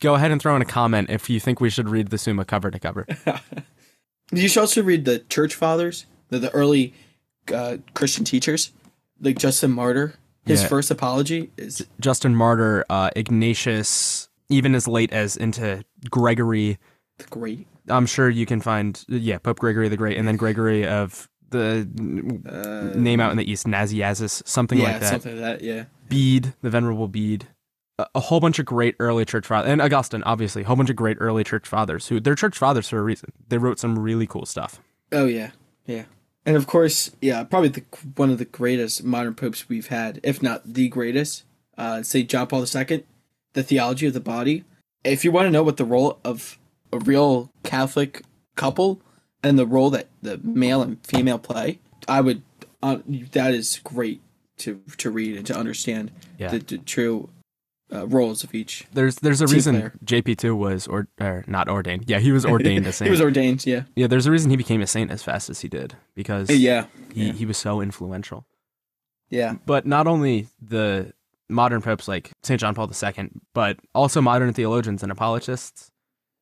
go 0.00 0.14
ahead 0.14 0.30
and 0.30 0.40
throw 0.40 0.54
in 0.54 0.62
a 0.62 0.66
comment 0.66 1.10
if 1.10 1.28
you 1.28 1.40
think 1.40 1.60
we 1.60 1.70
should 1.70 1.88
read 1.88 2.08
the 2.10 2.18
Summa 2.18 2.44
cover 2.44 2.70
to 2.70 2.78
cover. 2.78 3.06
You 4.32 4.48
should 4.48 4.60
also 4.60 4.82
read 4.82 5.04
the 5.04 5.18
Church 5.20 5.54
Fathers, 5.54 6.06
the, 6.30 6.38
the 6.38 6.50
early 6.52 6.94
uh, 7.52 7.76
Christian 7.92 8.24
teachers, 8.24 8.72
like 9.20 9.38
Justin 9.38 9.70
Martyr. 9.70 10.14
His 10.46 10.62
Yeah. 10.62 10.68
first 10.68 10.90
apology 10.90 11.50
is 11.56 11.86
Justin 12.00 12.34
Martyr, 12.34 12.84
uh, 12.90 13.10
Ignatius, 13.16 14.28
even 14.48 14.74
as 14.74 14.86
late 14.86 15.12
as 15.12 15.36
into 15.36 15.84
Gregory. 16.10 16.78
The 17.18 17.24
Great. 17.30 17.66
I'm 17.88 18.06
sure 18.06 18.28
you 18.28 18.46
can 18.46 18.60
find, 18.60 19.02
yeah, 19.08 19.38
Pope 19.38 19.58
Gregory 19.58 19.88
the 19.88 19.96
Great, 19.96 20.16
and 20.16 20.26
then 20.26 20.36
Gregory 20.36 20.86
of 20.86 21.28
the 21.50 21.86
Uh, 22.48 22.98
name 22.98 23.20
out 23.20 23.30
in 23.30 23.36
the 23.38 23.50
East, 23.50 23.66
Nazianzus, 23.66 24.42
something 24.46 24.78
yeah, 24.78 24.84
like 24.84 25.00
that. 25.00 25.02
Yeah, 25.06 25.10
something 25.10 25.40
like 25.40 25.58
that. 25.60 25.64
Yeah. 25.64 25.84
Bede, 26.08 26.54
the 26.62 26.70
Venerable 26.70 27.08
Bede. 27.08 27.48
a, 27.98 28.06
a 28.16 28.20
whole 28.20 28.40
bunch 28.40 28.58
of 28.58 28.66
great 28.66 28.96
early 28.98 29.24
church 29.24 29.46
fathers, 29.46 29.70
and 29.70 29.80
Augustine, 29.80 30.22
obviously, 30.24 30.62
a 30.62 30.64
whole 30.66 30.74
bunch 30.74 30.90
of 30.90 30.96
great 30.96 31.16
early 31.20 31.44
church 31.44 31.68
fathers 31.68 32.08
who 32.08 32.18
they're 32.18 32.34
church 32.34 32.58
fathers 32.58 32.88
for 32.88 32.98
a 32.98 33.02
reason. 33.02 33.30
They 33.48 33.56
wrote 33.56 33.78
some 33.78 33.96
really 33.98 34.26
cool 34.26 34.46
stuff. 34.46 34.80
Oh 35.12 35.26
yeah, 35.26 35.50
yeah, 35.86 36.04
and 36.46 36.56
of 36.56 36.66
course, 36.66 37.10
yeah, 37.20 37.44
probably 37.44 37.68
the 37.70 37.84
one 38.16 38.30
of 38.30 38.38
the 38.38 38.44
greatest 38.44 39.04
modern 39.04 39.34
popes 39.34 39.68
we've 39.68 39.88
had, 39.88 40.20
if 40.22 40.42
not 40.42 40.62
the 40.74 40.88
greatest, 40.88 41.44
uh, 41.78 42.02
Saint 42.02 42.28
John 42.28 42.46
Paul 42.46 42.64
II, 42.64 43.04
the 43.54 43.62
theology 43.62 44.06
of 44.06 44.14
the 44.14 44.20
body. 44.20 44.64
If 45.04 45.24
you 45.24 45.32
want 45.32 45.46
to 45.46 45.50
know 45.50 45.62
what 45.62 45.76
the 45.76 45.84
role 45.84 46.18
of 46.24 46.58
a 46.92 46.98
real 46.98 47.50
Catholic 47.62 48.22
couple 48.56 49.00
and 49.42 49.58
the 49.58 49.66
role 49.66 49.90
that 49.90 50.08
the 50.22 50.38
male 50.38 50.82
and 50.82 50.98
female 51.06 51.38
play, 51.38 51.78
I 52.08 52.20
would. 52.20 52.42
Uh, 52.82 52.98
that 53.32 53.54
is 53.54 53.80
great 53.82 54.20
to 54.58 54.80
to 54.98 55.10
read 55.10 55.36
and 55.38 55.46
to 55.46 55.56
understand 55.56 56.10
Yeah. 56.38 56.50
the, 56.50 56.58
the 56.58 56.78
true 56.78 57.30
uh, 57.92 58.06
roles 58.06 58.44
of 58.44 58.54
each. 58.54 58.86
There's 58.92 59.16
there's 59.16 59.40
a 59.40 59.46
reason 59.46 59.74
player. 59.76 59.92
JP2 60.04 60.56
was 60.56 60.86
or, 60.86 61.08
or 61.20 61.44
not 61.46 61.68
ordained. 61.68 62.04
Yeah, 62.08 62.18
he 62.18 62.32
was 62.32 62.44
ordained 62.54 62.86
a 62.86 62.92
saint. 62.92 63.06
He 63.06 63.10
was 63.10 63.20
ordained. 63.20 63.66
Yeah. 63.66 63.82
yeah, 63.94 64.06
there's 64.06 64.26
a 64.26 64.30
reason 64.30 64.50
he 64.50 64.56
became 64.56 64.80
a 64.80 64.86
saint 64.86 65.10
as 65.10 65.22
fast 65.22 65.50
as 65.50 65.60
he 65.60 65.68
did 65.68 65.94
because 66.14 66.50
Yeah. 66.50 66.86
he, 67.12 67.26
yeah. 67.26 67.32
he 67.32 67.46
was 67.46 67.56
so 67.58 67.80
influential. 67.80 68.46
Yeah. 69.30 69.56
But 69.66 69.86
not 69.86 70.06
only 70.06 70.48
the 70.60 71.12
modern 71.48 71.82
popes 71.82 72.08
like 72.08 72.30
St. 72.42 72.60
John 72.60 72.74
Paul 72.74 72.90
II, 72.90 73.30
but 73.52 73.78
also 73.94 74.20
modern 74.20 74.52
theologians 74.52 75.02
and 75.02 75.10
apologists. 75.12 75.90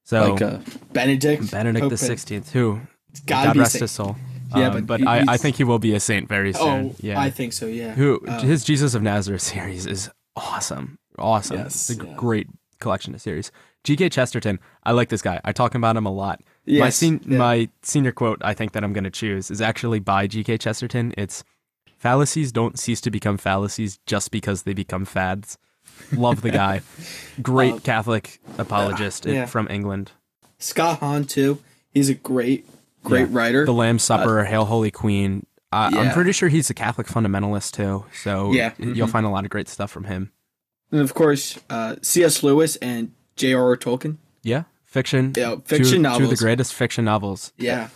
So 0.05 0.33
like 0.33 0.43
uh, 0.43 0.59
Benedict. 0.93 1.51
Benedict 1.51 1.89
the 1.89 1.97
Sixteenth, 1.97 2.53
who 2.53 2.81
God 3.27 3.57
rest 3.57 3.77
his 3.79 3.91
soul. 3.91 4.17
Yeah, 4.55 4.69
Um, 4.69 4.85
but 4.85 5.07
I, 5.07 5.25
I 5.29 5.37
think 5.39 5.57
he 5.57 5.65
will 5.65 5.79
be 5.79 5.95
a 5.95 6.01
saint 6.01 6.29
very 6.29 6.53
soon. 6.53 6.91
Oh, 6.91 6.95
yeah, 7.01 7.19
I 7.19 7.31
think 7.31 7.53
so. 7.55 7.67
Yeah. 7.67 7.95
who 7.95 8.21
Uh, 8.27 8.41
his 8.43 8.65
Jesus 8.65 8.95
of 8.95 9.03
Nazareth 9.03 9.41
series 9.41 9.87
is 9.87 10.11
awesome, 10.37 10.99
awesome. 11.19 11.59
Yes, 11.59 11.91
it's 11.91 12.01
a 12.01 12.05
yeah. 12.05 12.15
great 12.15 12.49
collection 12.81 13.15
of 13.15 13.21
series. 13.21 13.51
G.K. 13.85 14.11
Chesterton, 14.11 14.61
I 14.85 14.93
like 14.93 15.09
this 15.09 15.23
guy. 15.23 15.41
I 15.45 15.53
talk 15.53 15.75
about 15.75 15.97
him 15.97 16.07
a 16.07 16.13
lot. 16.13 16.41
my 16.67 16.89
sen- 16.91 17.21
yeah. 17.27 17.39
my 17.39 17.69
senior 17.83 18.13
quote 18.13 18.39
I 18.45 18.55
think 18.55 18.73
that 18.73 18.85
I'm 18.85 18.93
going 18.93 19.05
to 19.05 19.11
choose 19.11 19.51
is 19.51 19.61
actually 19.61 19.99
by 19.99 20.27
G.K. 20.29 20.59
Chesterton. 20.59 21.13
It's 21.19 21.43
fallacies 21.99 22.53
don't 22.53 22.79
cease 22.79 23.01
to 23.03 23.11
become 23.11 23.39
fallacies 23.39 23.99
just 24.07 24.31
because 24.31 24.63
they 24.63 24.73
become 24.75 25.05
fads. 25.05 25.59
Love 26.13 26.43
the 26.43 26.51
guy. 26.51 26.83
Great 27.43 27.73
Um, 27.75 27.81
Catholic 27.81 28.41
apologist 28.59 29.27
yeah. 29.27 29.47
from 29.47 29.69
England. 29.71 30.13
Scott 30.59 31.01
Hahn 31.01 31.25
too. 31.25 31.59
He's 31.91 32.09
a 32.09 32.15
great, 32.15 32.67
great 33.05 33.29
Yeah. 33.31 33.37
writer. 33.37 33.65
The 33.67 33.73
Lamb's 33.73 34.03
Supper, 34.05 34.45
Hail 34.45 34.65
Holy 34.65 34.91
Queen. 34.93 35.45
Uh, 35.73 35.91
I'm 35.95 36.13
pretty 36.13 36.33
sure 36.33 36.49
he's 36.49 36.71
a 36.71 36.75
Catholic 36.75 37.07
fundamentalist 37.09 37.73
too. 37.73 38.05
So 38.23 38.53
Yeah, 38.53 38.73
you'll 38.79 39.09
mhm. 39.09 39.11
find 39.11 39.27
a 39.27 39.31
lot 39.31 39.45
of 39.45 39.51
great 39.51 39.69
stuff 39.69 39.91
from 39.91 40.05
him. 40.05 40.31
And 40.93 41.01
of 41.01 41.15
course, 41.15 41.59
uh, 41.71 41.97
C.S. 42.03 42.43
Lewis 42.43 42.77
and 42.77 43.13
J.R.R. 43.37 43.77
Tolkien. 43.77 44.19
Yeah, 44.43 44.65
fiction. 44.85 45.33
Yeah, 45.37 45.55
two- 45.57 45.63
fiction 45.65 46.03
Two 46.05 46.25
of 46.25 46.31
the 46.31 46.37
greatest 46.37 46.75
fiction 46.75 47.05
novels. 47.05 47.53
Yeah. 47.57 47.89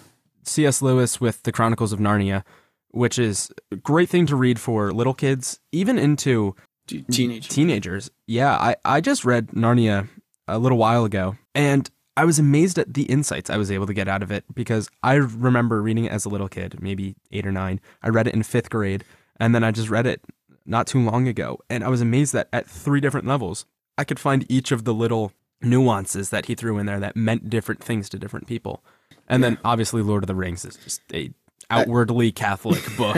C.S. 0.45 0.81
Lewis 0.83 1.21
with 1.21 1.43
The 1.43 1.53
Chronicles 1.53 1.93
of 1.93 1.99
Narnia, 1.99 2.45
which 2.91 3.19
is 3.19 3.51
a 3.73 3.77
great 3.77 4.09
thing 4.09 4.27
to 4.27 4.37
read 4.37 4.59
for 4.61 4.93
little 4.93 5.15
kids, 5.15 5.59
even 5.73 5.99
into 5.99 6.55
T- 6.87 7.03
teenage. 7.11 7.49
teenagers. 7.49 8.11
Yeah, 8.27 8.55
I, 8.55 8.77
I 8.85 9.01
just 9.01 9.25
read 9.25 9.49
Narnia 9.49 10.09
a 10.49 10.59
little 10.59 10.79
while 10.79 11.05
ago, 11.05 11.37
and 11.55 11.91
I 12.17 12.25
was 12.25 12.39
amazed 12.39 12.79
at 12.79 12.95
the 12.95 13.03
insights 13.03 13.51
I 13.51 13.57
was 13.57 13.71
able 13.73 13.87
to 13.89 13.93
get 13.93 14.07
out 14.09 14.23
of 14.23 14.31
it 14.31 14.45
because 14.55 14.89
I 15.03 15.15
remember 15.15 15.83
reading 15.83 16.05
it 16.05 16.13
as 16.13 16.25
a 16.25 16.29
little 16.29 16.49
kid, 16.49 16.81
maybe 16.81 17.17
eight 17.33 17.45
or 17.45 17.53
nine. 17.53 17.81
I 18.05 18.09
read 18.09 18.29
it 18.29 18.35
in 18.35 18.43
fifth 18.45 18.71
grade, 18.71 19.05
and 19.41 19.53
then 19.55 19.65
I 19.65 19.73
just 19.73 19.91
read 19.91 20.07
it 20.07 20.23
not 20.67 20.87
too 20.87 21.01
long 21.01 21.29
ago, 21.29 21.59
and 21.71 21.83
I 21.85 21.89
was 21.89 22.01
amazed 22.01 22.33
that 22.33 22.49
at 22.53 22.67
three 22.69 23.01
different 23.01 23.27
levels, 23.27 23.65
I 23.99 24.05
could 24.05 24.19
find 24.19 24.45
each 24.51 24.73
of 24.73 24.85
the 24.85 24.95
little 24.95 25.33
nuances 25.63 26.31
that 26.31 26.47
he 26.47 26.55
threw 26.55 26.79
in 26.79 26.87
there 26.87 27.01
that 27.01 27.17
meant 27.17 27.49
different 27.51 27.83
things 27.83 28.09
to 28.11 28.19
different 28.19 28.47
people. 28.47 28.83
And 29.29 29.43
then 29.43 29.59
obviously, 29.65 30.03
Lord 30.03 30.23
of 30.23 30.27
the 30.29 30.35
Rings 30.35 30.65
is 30.65 30.77
just 30.77 31.01
a 31.13 31.31
outwardly 31.71 32.31
Catholic 32.31 32.83
book. 32.97 33.17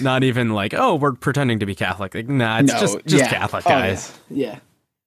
Not 0.00 0.22
even 0.22 0.50
like, 0.50 0.74
oh, 0.74 0.96
we're 0.96 1.12
pretending 1.12 1.60
to 1.60 1.66
be 1.66 1.74
Catholic. 1.74 2.14
Like, 2.14 2.28
nah, 2.28 2.58
it's 2.58 2.72
No, 2.72 2.78
just 2.80 2.98
just 3.06 3.24
yeah. 3.24 3.28
Catholic 3.30 3.64
Oh, 3.66 3.70
guys. 3.70 4.12
yeah. 4.28 4.46
yeah. 4.46 4.58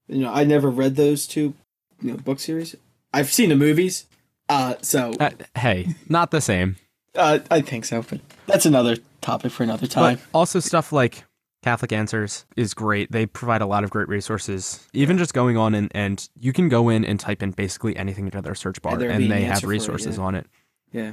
You 0.07 0.21
know, 0.23 0.31
I 0.33 0.43
never 0.43 0.69
read 0.69 0.95
those 0.95 1.27
two, 1.27 1.53
you 2.01 2.11
know, 2.11 2.17
book 2.17 2.39
series. 2.39 2.75
I've 3.13 3.31
seen 3.31 3.49
the 3.49 3.55
movies. 3.55 4.05
Uh, 4.49 4.75
so 4.81 5.13
Uh, 5.19 5.31
hey, 5.55 5.89
not 6.09 6.31
the 6.31 6.39
same. 6.41 6.77
uh, 7.15 7.39
I 7.51 7.61
think 7.61 7.83
so, 7.85 8.01
but 8.01 8.21
that's 8.47 8.65
another 8.65 8.95
topic 9.21 9.51
for 9.51 9.63
another 9.63 9.85
time. 9.85 10.15
But 10.15 10.23
also 10.33 10.59
stuff 10.61 10.91
like 10.93 11.25
Catholic 11.67 11.91
Answers 11.91 12.45
is 12.55 12.73
great. 12.73 13.11
They 13.11 13.25
provide 13.25 13.61
a 13.61 13.65
lot 13.65 13.83
of 13.83 13.89
great 13.89 14.07
resources. 14.07 14.87
Even 14.93 15.17
just 15.17 15.33
going 15.33 15.57
on 15.57 15.75
and, 15.75 15.91
and 15.93 16.29
you 16.39 16.53
can 16.53 16.69
go 16.69 16.87
in 16.87 17.03
and 17.03 17.19
type 17.19 17.43
in 17.43 17.51
basically 17.51 17.97
anything 17.97 18.23
into 18.23 18.41
their 18.41 18.55
search 18.55 18.81
bar 18.81 18.93
And 18.93 19.03
and, 19.03 19.29
they 19.29 19.43
an 19.43 19.51
have 19.51 19.59
for 19.59 19.65
it, 19.65 19.69
resources 19.69 20.15
yeah. 20.17 20.23
on 20.23 20.35
it. 20.35 20.47
yeah. 20.93 21.11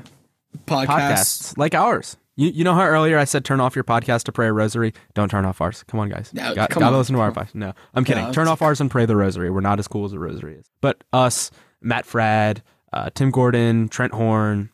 Podcasts. 0.64 0.86
Podcasts 0.86 1.58
like 1.58 1.74
ours. 1.74 2.16
You, 2.36 2.50
you 2.50 2.62
know 2.62 2.74
how 2.74 2.84
earlier 2.84 3.18
I 3.18 3.24
said 3.24 3.44
turn 3.44 3.60
off 3.60 3.74
your 3.74 3.82
podcast 3.82 4.22
to 4.24 4.32
pray 4.32 4.46
a 4.46 4.52
rosary? 4.52 4.94
Don't 5.14 5.28
turn 5.28 5.44
off 5.44 5.60
ours. 5.60 5.82
Come 5.88 5.98
on, 5.98 6.08
guys. 6.08 6.32
No, 6.32 6.54
Got, 6.54 6.70
come 6.70 6.82
gotta 6.82 6.94
on, 6.94 7.00
listen 7.00 7.16
to 7.16 7.20
our 7.20 7.32
podcast. 7.32 7.56
No, 7.56 7.72
I'm 7.92 8.04
kidding. 8.04 8.22
No, 8.22 8.32
turn 8.32 8.46
off 8.46 8.62
ours 8.62 8.80
and 8.80 8.88
pray 8.88 9.06
the 9.06 9.16
rosary. 9.16 9.50
We're 9.50 9.60
not 9.60 9.80
as 9.80 9.88
cool 9.88 10.04
as 10.04 10.12
the 10.12 10.20
rosary 10.20 10.54
is. 10.54 10.66
But 10.80 11.02
us, 11.12 11.50
Matt 11.80 12.06
Fradd, 12.06 12.58
uh, 12.92 13.10
Tim 13.12 13.32
Gordon, 13.32 13.88
Trent 13.88 14.14
Horn, 14.14 14.70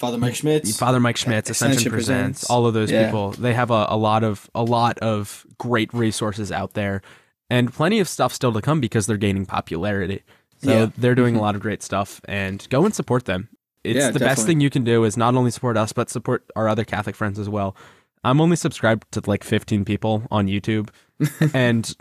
Father 0.00 0.16
Mike 0.16 0.34
Schmitz. 0.34 0.78
Father 0.78 0.98
Mike 0.98 1.18
Schmitz, 1.18 1.50
Ascension, 1.50 1.72
Ascension 1.72 1.92
Presents, 1.92 2.40
Presents. 2.40 2.44
all 2.50 2.66
of 2.66 2.72
those 2.72 2.90
Yeah. 2.90 3.04
people. 3.04 3.32
They 3.32 3.52
have 3.52 3.70
a, 3.70 3.86
a 3.90 3.98
lot 3.98 4.24
of 4.24 4.48
a 4.54 4.64
lot 4.64 4.98
of 5.00 5.46
great 5.58 5.92
resources 5.92 6.50
out 6.50 6.72
there, 6.72 7.02
and 7.50 7.70
plenty 7.70 8.00
of 8.00 8.08
stuff 8.08 8.32
still 8.32 8.52
to 8.54 8.62
come 8.62 8.80
because 8.80 9.06
they're 9.06 9.18
gaining 9.18 9.44
popularity. 9.44 10.22
So 10.64 10.70
Yeah. 10.70 10.86
they're 10.96 11.14
doing 11.14 11.34
a 11.34 11.36
mm-hmm. 11.36 11.44
lot 11.44 11.54
of 11.54 11.60
great 11.60 11.82
stuff, 11.82 12.22
and 12.24 12.66
go 12.70 12.86
and 12.86 12.94
support 12.94 13.26
them. 13.26 13.50
It's 13.84 13.98
Yeah, 13.98 14.10
the 14.10 14.20
best 14.20 14.46
thing 14.46 14.60
you 14.60 14.70
can 14.70 14.84
do 14.84 15.04
is 15.04 15.18
not 15.18 15.34
only 15.34 15.50
support 15.50 15.76
us 15.76 15.92
but 15.92 16.08
support 16.08 16.44
our 16.56 16.66
other 16.66 16.84
Catholic 16.84 17.14
friends 17.14 17.38
as 17.38 17.50
well. 17.50 17.76
I'm 18.24 18.40
only 18.40 18.56
subscribed 18.56 19.04
to 19.12 19.22
like 19.26 19.44
15 19.44 19.84
people 19.84 20.22
on 20.30 20.46
YouTube, 20.46 20.88
and 21.54 21.94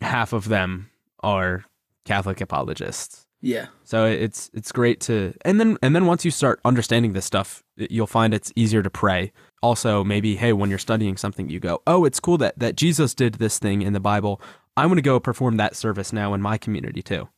half 0.00 0.32
of 0.32 0.48
them 0.48 0.88
are 1.22 1.64
Catholic 2.06 2.40
apologists. 2.40 3.23
Yeah. 3.44 3.66
So 3.84 4.06
it's 4.06 4.50
it's 4.54 4.72
great 4.72 5.00
to 5.02 5.34
and 5.44 5.60
then 5.60 5.76
and 5.82 5.94
then 5.94 6.06
once 6.06 6.24
you 6.24 6.30
start 6.30 6.60
understanding 6.64 7.12
this 7.12 7.26
stuff, 7.26 7.62
you'll 7.76 8.06
find 8.06 8.32
it's 8.32 8.50
easier 8.56 8.82
to 8.82 8.88
pray. 8.88 9.32
Also, 9.62 10.02
maybe 10.02 10.36
hey, 10.36 10.54
when 10.54 10.70
you're 10.70 10.78
studying 10.78 11.18
something, 11.18 11.50
you 11.50 11.60
go, 11.60 11.82
"Oh, 11.86 12.06
it's 12.06 12.20
cool 12.20 12.38
that 12.38 12.58
that 12.58 12.74
Jesus 12.74 13.14
did 13.14 13.34
this 13.34 13.58
thing 13.58 13.82
in 13.82 13.92
the 13.92 14.00
Bible. 14.00 14.40
I 14.78 14.86
want 14.86 14.96
to 14.96 15.02
go 15.02 15.20
perform 15.20 15.58
that 15.58 15.76
service 15.76 16.10
now 16.10 16.32
in 16.32 16.40
my 16.40 16.56
community 16.56 17.02
too." 17.02 17.28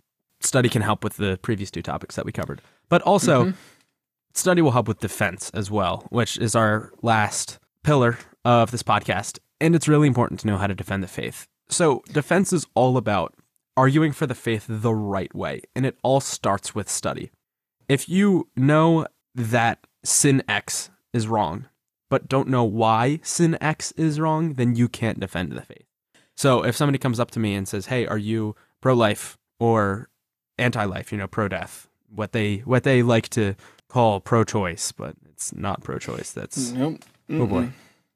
Study 0.40 0.68
can 0.68 0.82
help 0.82 1.02
with 1.02 1.16
the 1.16 1.40
previous 1.42 1.72
two 1.72 1.82
topics 1.82 2.14
that 2.14 2.24
we 2.24 2.30
covered, 2.30 2.62
but 2.88 3.02
also 3.02 3.46
mm-hmm. 3.46 3.56
study 4.32 4.62
will 4.62 4.70
help 4.70 4.86
with 4.86 5.00
defense 5.00 5.50
as 5.54 5.72
well, 5.72 6.06
which 6.10 6.38
is 6.38 6.54
our 6.54 6.92
last 7.02 7.58
pillar 7.82 8.18
of 8.44 8.70
this 8.70 8.84
podcast. 8.84 9.40
And 9.60 9.74
it's 9.74 9.88
really 9.88 10.06
important 10.06 10.38
to 10.40 10.46
know 10.46 10.58
how 10.58 10.68
to 10.68 10.74
defend 10.74 11.02
the 11.02 11.08
faith. 11.08 11.48
So, 11.68 12.02
defense 12.12 12.52
is 12.52 12.66
all 12.74 12.96
about 12.96 13.34
arguing 13.76 14.12
for 14.12 14.26
the 14.26 14.34
faith 14.34 14.66
the 14.68 14.94
right 14.94 15.34
way, 15.34 15.62
and 15.74 15.84
it 15.84 15.98
all 16.02 16.20
starts 16.20 16.74
with 16.74 16.88
study. 16.88 17.30
If 17.88 18.08
you 18.08 18.48
know 18.56 19.06
that 19.34 19.86
sin 20.04 20.42
X 20.48 20.90
is 21.12 21.28
wrong, 21.28 21.66
but 22.08 22.28
don't 22.28 22.48
know 22.48 22.64
why 22.64 23.20
sin 23.22 23.58
X 23.60 23.92
is 23.92 24.18
wrong, 24.18 24.54
then 24.54 24.76
you 24.76 24.88
can't 24.88 25.20
defend 25.20 25.52
the 25.52 25.62
faith. 25.62 25.86
So, 26.36 26.64
if 26.64 26.76
somebody 26.76 26.98
comes 26.98 27.18
up 27.18 27.30
to 27.32 27.40
me 27.40 27.54
and 27.54 27.66
says, 27.66 27.86
"Hey, 27.86 28.06
are 28.06 28.18
you 28.18 28.54
pro-life 28.80 29.38
or 29.58 30.08
anti-life, 30.58 31.10
you 31.12 31.18
know, 31.18 31.26
pro-death?" 31.26 31.88
What 32.14 32.32
they 32.32 32.58
what 32.58 32.82
they 32.82 33.02
like 33.02 33.28
to 33.30 33.54
call 33.88 34.20
pro-choice, 34.20 34.92
but 34.92 35.16
it's 35.30 35.54
not 35.54 35.82
pro-choice. 35.82 36.32
That's 36.32 36.72
Nope. 36.72 37.04
Oh, 37.30 37.46
boy. 37.46 37.70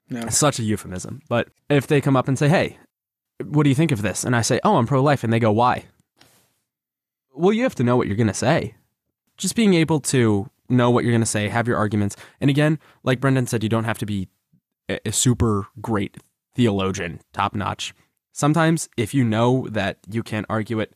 No. 0.08 0.28
such 0.28 0.58
a 0.58 0.62
euphemism. 0.62 1.22
But 1.28 1.48
if 1.68 1.86
they 1.86 2.00
come 2.00 2.16
up 2.16 2.28
and 2.28 2.38
say, 2.38 2.48
"Hey, 2.48 2.78
what 3.44 3.64
do 3.64 3.68
you 3.68 3.74
think 3.74 3.92
of 3.92 4.03
this?" 4.03 4.24
and 4.24 4.35
I 4.37 4.42
say, 4.42 4.61
"Oh, 4.64 4.76
I'm 4.76 4.87
pro-life," 4.87 5.24
and 5.24 5.33
they 5.33 5.40
go, 5.40 5.53
"Why?" 5.53 5.85
Well, 7.35 7.53
you 7.53 7.62
have 7.62 7.74
to 7.76 7.85
know 7.85 7.96
what 7.96 8.07
you're 8.07 8.16
going 8.16 8.26
to 8.26 8.35
say. 8.35 8.74
Just 9.37 9.57
being 9.57 9.74
able 9.74 10.00
to 10.00 10.50
know 10.68 10.90
what 10.90 11.05
you're 11.05 11.12
going 11.12 11.20
to 11.20 11.26
say, 11.26 11.48
have 11.48 11.66
your 11.66 11.76
arguments, 11.76 12.16
and 12.40 12.50
again, 12.50 12.79
like 13.03 13.20
Brendan 13.20 13.46
said, 13.46 13.62
you 13.62 13.68
don't 13.68 13.85
have 13.85 13.98
to 13.98 14.07
be 14.07 14.29
a, 14.88 15.12
super 15.12 15.68
great 15.81 16.16
theologian, 16.55 17.20
top 17.33 17.55
notch. 17.55 17.94
Sometimes, 18.33 18.88
if 18.96 19.14
you 19.14 19.24
know 19.24 19.68
that 19.70 19.98
you 20.11 20.22
can't 20.22 20.46
argue 20.48 20.81
it, 20.81 20.94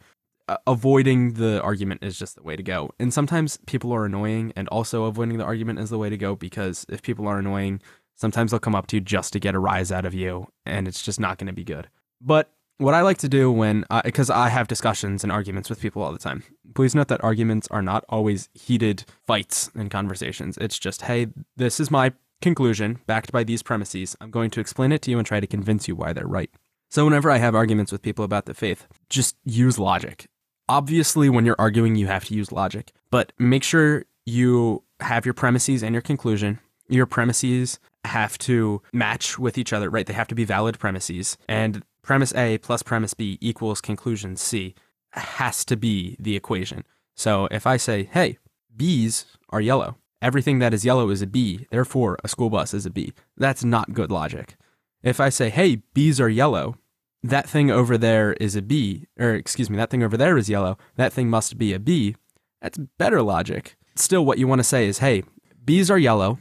avoiding 0.67 1.35
the 1.35 1.61
argument 1.63 2.05
is 2.05 2.19
just 2.19 2.37
the 2.37 2.43
way 2.43 2.57
to 2.57 2.63
go. 2.63 2.91
And 2.99 3.13
sometimes 3.13 3.59
people 3.67 3.93
are 3.93 4.05
annoying, 4.05 4.53
and 4.57 4.69
also 4.69 5.05
avoiding 5.05 5.39
the 5.39 5.45
argument 5.45 5.79
is 5.79 5.91
the 5.91 5.99
way 5.99 6.11
to 6.11 6.17
go 6.17 6.37
because 6.37 6.85
if 6.89 7.03
people 7.03 7.27
are 7.27 7.39
annoying, 7.39 7.81
sometimes 8.15 8.51
they'll 8.51 8.61
come 8.61 8.75
up 8.75 8.87
to 8.89 8.97
you 8.97 9.01
just 9.01 9.33
to 9.33 9.41
get 9.41 9.55
a 9.55 9.59
rise 9.59 9.91
out 9.91 10.05
of 10.05 10.15
you, 10.15 10.49
and 10.67 10.87
it's 10.87 11.03
just 11.03 11.21
not 11.21 11.39
going 11.39 11.47
to 11.47 11.53
be 11.53 11.65
good. 11.65 11.89
But 12.25 12.51
what 12.79 12.95
I 12.95 13.03
like 13.03 13.19
to 13.19 13.29
do 13.29 13.53
when, 13.53 13.85
because 14.05 14.31
I 14.31 14.49
have 14.49 14.67
discussions 14.67 15.23
and 15.23 15.31
arguments 15.31 15.71
with 15.71 15.81
people 15.81 16.03
all 16.03 16.13
the 16.13 16.19
time, 16.19 16.43
please 16.75 16.95
note 16.95 17.09
that 17.09 17.23
arguments 17.23 17.69
are 17.71 17.83
not 17.83 18.05
always 18.09 18.49
heated 18.55 19.05
fights 19.27 19.71
and 19.75 19.91
conversations. 19.91 20.59
It's 20.59 20.79
just, 20.79 21.03
hey, 21.03 21.29
this 21.57 21.79
is 21.79 21.91
my 21.91 22.13
conclusion 22.43 22.99
backed 23.07 23.31
by 23.31 23.45
these 23.45 23.63
premises. 23.63 24.17
I'm 24.21 24.31
going 24.31 24.51
to 24.51 24.61
explain 24.61 24.91
it 24.91 25.03
to 25.03 25.11
you 25.11 25.19
and 25.19 25.27
try 25.27 25.39
to 25.39 25.47
convince 25.47 25.87
you 25.87 25.95
why 25.95 26.13
they're 26.13 26.27
right. 26.27 26.51
So 26.91 27.05
whenever 27.05 27.31
I 27.31 27.39
have 27.39 27.55
arguments 27.55 27.93
with 27.93 28.03
people 28.03 28.25
about 28.25 28.47
the 28.47 28.55
faith, 28.55 28.87
just 29.09 29.37
use 29.45 29.79
logic. 29.79 30.27
Obviously, 30.69 31.29
when 31.29 31.45
you're 31.45 31.57
arguing, 31.59 31.95
you 31.97 32.07
have 32.07 32.25
to 32.27 32.35
use 32.35 32.51
logic, 32.51 32.93
but 33.11 33.33
make 33.39 33.63
sure 33.63 34.05
you 34.25 34.83
have 35.01 35.27
your 35.27 35.35
premises 35.35 35.83
and 35.83 35.95
your 35.95 36.03
conclusion. 36.03 36.59
Your 36.89 37.07
premises 37.07 37.79
have 38.05 38.39
to 38.39 38.83
match 38.93 39.39
with 39.39 39.59
each 39.59 39.73
other, 39.73 39.91
right? 39.91 40.07
They 40.07 40.15
have 40.15 40.29
to 40.29 40.35
be 40.35 40.45
valid 40.45 40.79
premises. 40.79 41.37
And 41.49 41.85
premise 42.05 42.35
A 42.35 42.59
plus 42.59 42.83
premise 42.83 43.14
B 43.14 43.38
equals 43.40 43.81
conclusion 43.81 44.37
C 44.37 44.75
has 45.12 45.64
to 45.64 45.77
be 45.77 46.17
the 46.21 46.37
equation. 46.37 46.85
So 47.17 47.49
if 47.51 47.67
I 47.67 47.77
say, 47.77 48.05
hey, 48.12 48.38
bees 48.77 49.27
are 49.51 49.61
yellow, 49.61 49.97
everything 50.21 50.59
that 50.59 50.75
is 50.75 50.85
yellow 50.85 51.11
is 51.11 51.23
a 51.23 51.27
bee, 51.27 51.67
therefore 51.71 52.19
a 52.23 52.29
school 52.29 52.51
bus 52.51 52.75
is 52.75 52.87
a 52.87 52.90
bee, 52.90 53.12
that's 53.37 53.64
not 53.64 53.95
good 53.95 54.11
logic. 54.11 54.57
If 55.03 55.21
I 55.21 55.29
say, 55.29 55.51
hey, 55.51 55.83
bees 55.95 56.21
are 56.21 56.29
yellow, 56.29 56.77
that 57.23 57.49
thing 57.49 57.71
over 57.71 57.97
there 57.97 58.35
is 58.35 58.55
a 58.55 58.62
bee, 58.62 59.07
or 59.19 59.35
excuse 59.35 59.71
me, 59.71 59.77
that 59.77 59.90
thing 59.90 60.03
over 60.03 60.17
there 60.17 60.37
is 60.37 60.51
yellow, 60.51 60.77
that 60.97 61.12
thing 61.12 61.31
must 61.31 61.57
be 61.57 61.73
a 61.73 61.79
bee, 61.79 62.17
that's 62.61 62.79
better 62.99 63.23
logic. 63.23 63.77
Still, 63.97 64.25
what 64.25 64.38
you 64.38 64.47
want 64.47 64.59
to 64.59 64.64
say 64.64 64.87
is, 64.87 64.99
hey, 64.99 65.23
bees 65.64 65.90
are 65.90 65.99
yellow, 65.99 66.38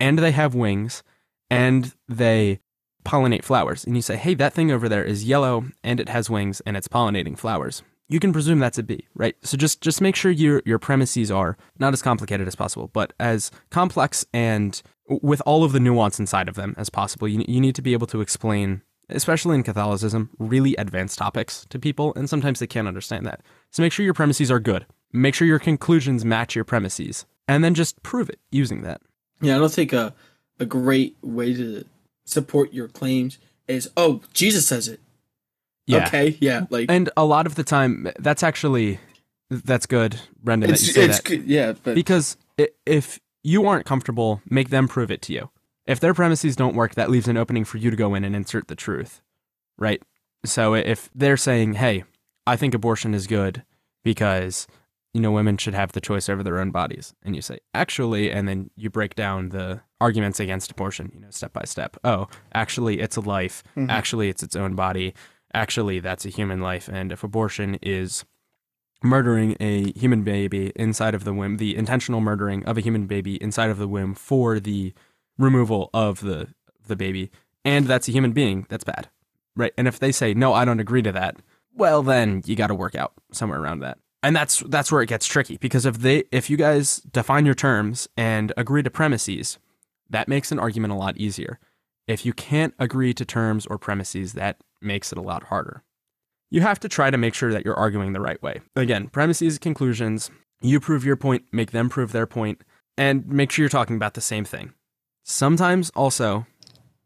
and 0.00 0.18
they 0.18 0.32
have 0.32 0.54
wings, 0.54 1.02
and 1.48 1.94
they 2.08 2.60
pollinate 3.06 3.44
flowers. 3.44 3.84
And 3.84 3.96
you 3.96 4.02
say, 4.02 4.16
hey, 4.16 4.34
that 4.34 4.52
thing 4.52 4.70
over 4.70 4.88
there 4.88 5.04
is 5.04 5.24
yellow, 5.24 5.64
and 5.82 6.00
it 6.00 6.08
has 6.08 6.28
wings, 6.28 6.60
and 6.66 6.76
it's 6.76 6.88
pollinating 6.88 7.38
flowers 7.38 7.82
you 8.08 8.20
can 8.20 8.32
presume 8.32 8.58
that's 8.58 8.78
a 8.78 8.82
bee, 8.82 9.06
right? 9.14 9.36
So 9.42 9.56
just 9.56 9.80
just 9.80 10.00
make 10.00 10.16
sure 10.16 10.30
your 10.30 10.62
your 10.64 10.78
premises 10.78 11.30
are 11.30 11.56
not 11.78 11.92
as 11.92 12.02
complicated 12.02 12.46
as 12.46 12.54
possible, 12.54 12.88
but 12.92 13.12
as 13.18 13.50
complex 13.70 14.24
and 14.32 14.80
with 15.08 15.42
all 15.46 15.64
of 15.64 15.72
the 15.72 15.80
nuance 15.80 16.18
inside 16.18 16.48
of 16.48 16.54
them 16.54 16.74
as 16.78 16.88
possible. 16.88 17.28
You 17.28 17.44
you 17.48 17.60
need 17.60 17.74
to 17.74 17.82
be 17.82 17.92
able 17.92 18.06
to 18.08 18.20
explain, 18.20 18.82
especially 19.08 19.56
in 19.56 19.62
Catholicism, 19.62 20.30
really 20.38 20.76
advanced 20.76 21.18
topics 21.18 21.66
to 21.70 21.78
people, 21.78 22.12
and 22.14 22.30
sometimes 22.30 22.60
they 22.60 22.66
can't 22.66 22.88
understand 22.88 23.26
that. 23.26 23.40
So 23.70 23.82
make 23.82 23.92
sure 23.92 24.04
your 24.04 24.14
premises 24.14 24.50
are 24.50 24.60
good. 24.60 24.86
Make 25.12 25.34
sure 25.34 25.46
your 25.46 25.58
conclusions 25.58 26.24
match 26.24 26.54
your 26.54 26.64
premises, 26.64 27.26
and 27.48 27.64
then 27.64 27.74
just 27.74 28.02
prove 28.02 28.28
it 28.28 28.38
using 28.50 28.82
that. 28.82 29.00
Yeah, 29.40 29.56
I 29.56 29.58
don't 29.58 29.72
think 29.72 29.92
a 29.92 30.14
a 30.58 30.66
great 30.66 31.16
way 31.22 31.54
to 31.54 31.84
support 32.26 32.74
your 32.74 32.88
claims 32.88 33.38
is 33.66 33.90
oh 33.96 34.20
Jesus 34.34 34.66
says 34.66 34.86
it 34.88 35.00
yeah. 35.86 36.06
Okay. 36.06 36.36
Yeah. 36.40 36.66
Like, 36.68 36.90
and 36.90 37.10
a 37.16 37.24
lot 37.24 37.46
of 37.46 37.54
the 37.54 37.64
time, 37.64 38.10
that's 38.18 38.42
actually 38.42 38.98
that's 39.48 39.86
good, 39.86 40.20
Brendan. 40.42 40.70
That 40.70 40.80
you 40.80 40.92
say 40.92 41.06
that. 41.06 41.24
Good, 41.24 41.44
yeah, 41.44 41.74
but 41.82 41.94
because 41.94 42.36
if 42.84 43.20
you 43.44 43.66
aren't 43.66 43.86
comfortable, 43.86 44.42
make 44.50 44.70
them 44.70 44.88
prove 44.88 45.10
it 45.10 45.22
to 45.22 45.32
you. 45.32 45.50
If 45.86 46.00
their 46.00 46.14
premises 46.14 46.56
don't 46.56 46.74
work, 46.74 46.96
that 46.96 47.10
leaves 47.10 47.28
an 47.28 47.36
opening 47.36 47.64
for 47.64 47.78
you 47.78 47.90
to 47.90 47.96
go 47.96 48.16
in 48.16 48.24
and 48.24 48.34
insert 48.34 48.66
the 48.66 48.74
truth, 48.74 49.22
right? 49.78 50.02
So 50.44 50.74
if 50.74 51.08
they're 51.14 51.36
saying, 51.36 51.74
"Hey, 51.74 52.02
I 52.44 52.56
think 52.56 52.74
abortion 52.74 53.14
is 53.14 53.28
good 53.28 53.62
because 54.02 54.66
you 55.16 55.22
know 55.22 55.32
women 55.32 55.56
should 55.56 55.74
have 55.74 55.92
the 55.92 56.00
choice 56.00 56.28
over 56.28 56.42
their 56.42 56.58
own 56.58 56.70
bodies," 56.70 57.14
and 57.24 57.34
you 57.34 57.42
say, 57.42 57.58
"Actually," 57.72 58.30
and 58.30 58.46
then 58.46 58.70
you 58.76 58.90
break 58.90 59.14
down 59.14 59.48
the 59.48 59.80
arguments 60.00 60.40
against 60.40 60.70
abortion, 60.70 61.10
you 61.14 61.20
know, 61.20 61.30
step 61.30 61.52
by 61.52 61.64
step. 61.64 61.96
Oh, 62.04 62.28
actually, 62.52 63.00
it's 63.00 63.16
a 63.16 63.20
life. 63.20 63.62
Mm-hmm. 63.76 63.90
Actually, 63.90 64.28
it's 64.28 64.42
its 64.42 64.56
own 64.56 64.74
body 64.74 65.14
actually 65.56 65.98
that's 65.98 66.26
a 66.26 66.28
human 66.28 66.60
life. 66.60 66.88
And 66.88 67.10
if 67.10 67.24
abortion 67.24 67.78
is 67.82 68.24
murdering 69.02 69.56
a 69.58 69.92
human 69.92 70.22
baby 70.22 70.72
inside 70.76 71.14
of 71.14 71.24
the 71.24 71.32
womb, 71.32 71.56
the 71.56 71.76
intentional 71.76 72.20
murdering 72.20 72.64
of 72.66 72.76
a 72.76 72.82
human 72.82 73.06
baby 73.06 73.42
inside 73.42 73.70
of 73.70 73.78
the 73.78 73.88
womb 73.88 74.14
for 74.14 74.60
the 74.60 74.92
removal 75.38 75.90
of 75.92 76.20
the 76.20 76.48
the 76.86 76.96
baby, 76.96 77.32
and 77.64 77.86
that's 77.86 78.06
a 78.06 78.12
human 78.12 78.30
being, 78.30 78.64
that's 78.68 78.84
bad. 78.84 79.08
Right? 79.56 79.72
And 79.76 79.88
if 79.88 79.98
they 79.98 80.12
say, 80.12 80.34
"No, 80.34 80.52
I 80.52 80.64
don't 80.64 80.80
agree 80.80 81.02
to 81.02 81.12
that." 81.12 81.36
Well, 81.74 82.02
then 82.02 82.42
you 82.46 82.54
got 82.54 82.68
to 82.68 82.74
work 82.74 82.94
out 82.94 83.12
somewhere 83.32 83.60
around 83.60 83.80
that. 83.80 83.98
And 84.26 84.34
that's 84.34 84.58
that's 84.66 84.90
where 84.90 85.02
it 85.02 85.08
gets 85.08 85.24
tricky 85.24 85.56
because 85.56 85.86
if 85.86 85.98
they 85.98 86.24
if 86.32 86.50
you 86.50 86.56
guys 86.56 86.96
define 87.12 87.46
your 87.46 87.54
terms 87.54 88.08
and 88.16 88.52
agree 88.56 88.82
to 88.82 88.90
premises, 88.90 89.58
that 90.10 90.26
makes 90.26 90.50
an 90.50 90.58
argument 90.58 90.92
a 90.92 90.96
lot 90.96 91.16
easier. 91.16 91.60
If 92.08 92.26
you 92.26 92.32
can't 92.32 92.74
agree 92.80 93.14
to 93.14 93.24
terms 93.24 93.66
or 93.66 93.78
premises, 93.78 94.32
that 94.32 94.56
makes 94.82 95.12
it 95.12 95.18
a 95.18 95.22
lot 95.22 95.44
harder. 95.44 95.84
You 96.50 96.62
have 96.62 96.80
to 96.80 96.88
try 96.88 97.08
to 97.08 97.16
make 97.16 97.34
sure 97.34 97.52
that 97.52 97.64
you're 97.64 97.78
arguing 97.78 98.14
the 98.14 98.20
right 98.20 98.42
way. 98.42 98.62
Again, 98.74 99.06
premises, 99.10 99.60
conclusions, 99.60 100.28
you 100.60 100.80
prove 100.80 101.04
your 101.04 101.14
point, 101.14 101.44
make 101.52 101.70
them 101.70 101.88
prove 101.88 102.10
their 102.10 102.26
point, 102.26 102.62
and 102.98 103.28
make 103.28 103.52
sure 103.52 103.62
you're 103.62 103.70
talking 103.70 103.94
about 103.94 104.14
the 104.14 104.20
same 104.20 104.44
thing. 104.44 104.72
Sometimes 105.22 105.90
also, 105.90 106.46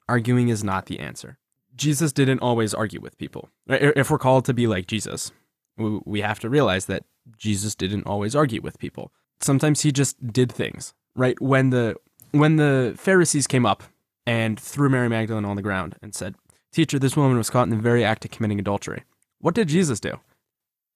arguing 0.09 0.49
is 0.49 0.65
not 0.65 0.87
the 0.87 0.99
answer. 0.99 1.37
Jesus 1.77 2.15
didn't 2.15 2.41
always 2.41 2.73
argue 2.73 3.01
with 3.03 3.19
people. 3.19 3.51
If 3.67 4.11
we're 4.11 4.17
called 4.17 4.47
to 4.47 4.55
be 4.55 4.67
like 4.67 4.87
Jesus, 4.87 5.33
we 5.77 6.23
have 6.23 6.41
to 6.41 6.49
realize 6.49 6.87
that 6.87 7.05
Jesus 7.37 7.75
didn't 7.75 8.07
always 8.07 8.35
argue 8.35 8.61
with 8.61 8.79
people. 8.79 9.13
Sometimes 9.41 9.83
he 9.83 9.93
just 9.93 10.33
did 10.33 10.53
things, 10.53 10.95
right? 11.15 11.41
When 11.41 11.71
the 11.71 11.97
when 12.33 12.57
the 12.57 12.95
Pharisees 12.97 13.47
came 13.47 13.67
up 13.67 13.83
and 14.27 14.59
threw 14.59 14.89
Mary 14.89 15.09
Magdalene 15.09 15.45
on 15.45 15.57
the 15.57 15.63
ground 15.63 15.97
and 16.03 16.15
said, 16.15 16.35
Teacher, 16.73 16.99
this 16.99 17.17
woman 17.17 17.37
was 17.37 17.51
caught 17.51 17.65
in 17.65 17.71
the 17.71 17.77
very 17.77 18.05
act 18.05 18.25
of 18.25 18.31
committing 18.31 18.61
adultery. 18.61 19.03
What 19.41 19.55
did 19.55 19.69
Jesus 19.69 19.99
do? 19.99 20.21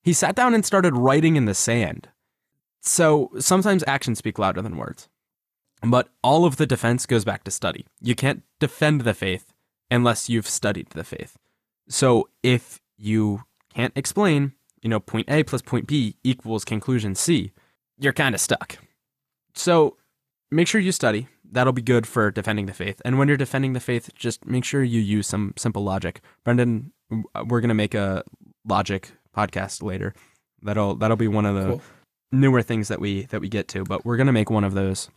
He 0.03 0.13
sat 0.13 0.37
down 0.37 0.55
and 0.55 0.65
started 0.65 0.97
writing 0.97 1.37
in 1.37 1.47
the 1.47 1.55
sand. 1.55 2.09
So 2.81 3.31
sometimes 3.39 3.83
actions 3.87 4.19
speak 4.19 4.39
louder 4.39 4.63
than 4.63 4.77
words. 4.77 5.09
But 5.83 6.09
all 6.23 6.45
of 6.45 6.57
the 6.57 6.67
defense 6.67 7.07
goes 7.07 7.25
back 7.25 7.45
to 7.45 7.51
study. 7.51 7.87
You 8.01 8.15
can't 8.15 8.43
defend 8.61 9.01
the 9.01 9.15
faith 9.15 9.53
unless 9.91 10.29
you've 10.29 10.49
studied 10.49 10.91
the 10.91 11.05
faith. 11.05 11.37
So 11.89 12.29
if 12.43 12.81
you 12.97 13.45
can't 13.75 13.93
explain, 13.97 14.53
you 14.85 14.91
know, 14.91 15.01
point 15.01 15.29
A 15.29 15.43
plus 15.43 15.63
point 15.63 15.89
B 15.89 16.17
equals 16.23 16.65
conclusion 16.65 17.17
C, 17.17 17.53
you're 17.99 18.13
kind 18.13 18.35
of 18.35 18.41
stuck. 18.41 18.77
So 19.55 19.97
make 20.51 20.69
sure 20.69 20.81
you 20.81 20.93
study, 20.93 21.27
that'll 21.51 21.73
be 21.73 21.83
good 21.83 22.07
for 22.07 22.31
defending 22.31 22.67
the 22.67 22.75
faith. 22.75 23.01
And 23.05 23.19
when 23.19 23.27
you're 23.27 23.39
defending 23.39 23.73
the 23.73 23.81
faith, 23.81 24.11
just 24.15 24.45
make 24.47 24.65
sure 24.65 24.85
you 24.85 25.01
use 25.01 25.27
some 25.27 25.55
simple 25.57 25.83
logic. 25.83 26.21
Brendan, 26.45 26.93
we're 27.47 27.63
gonna 27.63 27.75
make 27.75 27.95
a 27.95 28.23
logic 28.69 29.13
podcast 29.35 29.83
later. 29.83 30.15
That'll 30.63 30.95
that'll 30.95 31.17
be 31.17 31.29
one 31.29 31.47
of 31.47 31.55
the 31.55 31.67
cool. 31.71 31.83
newer 32.31 32.61
things 32.61 32.89
that 32.89 33.01
we 33.01 33.25
that 33.27 33.41
we 33.41 33.49
get 33.49 33.69
to. 33.69 33.85
But 33.85 34.05
we're 34.05 34.19
gonna 34.19 34.33
make 34.33 34.51
one 34.51 34.65
of 34.65 34.75
those. 34.75 35.09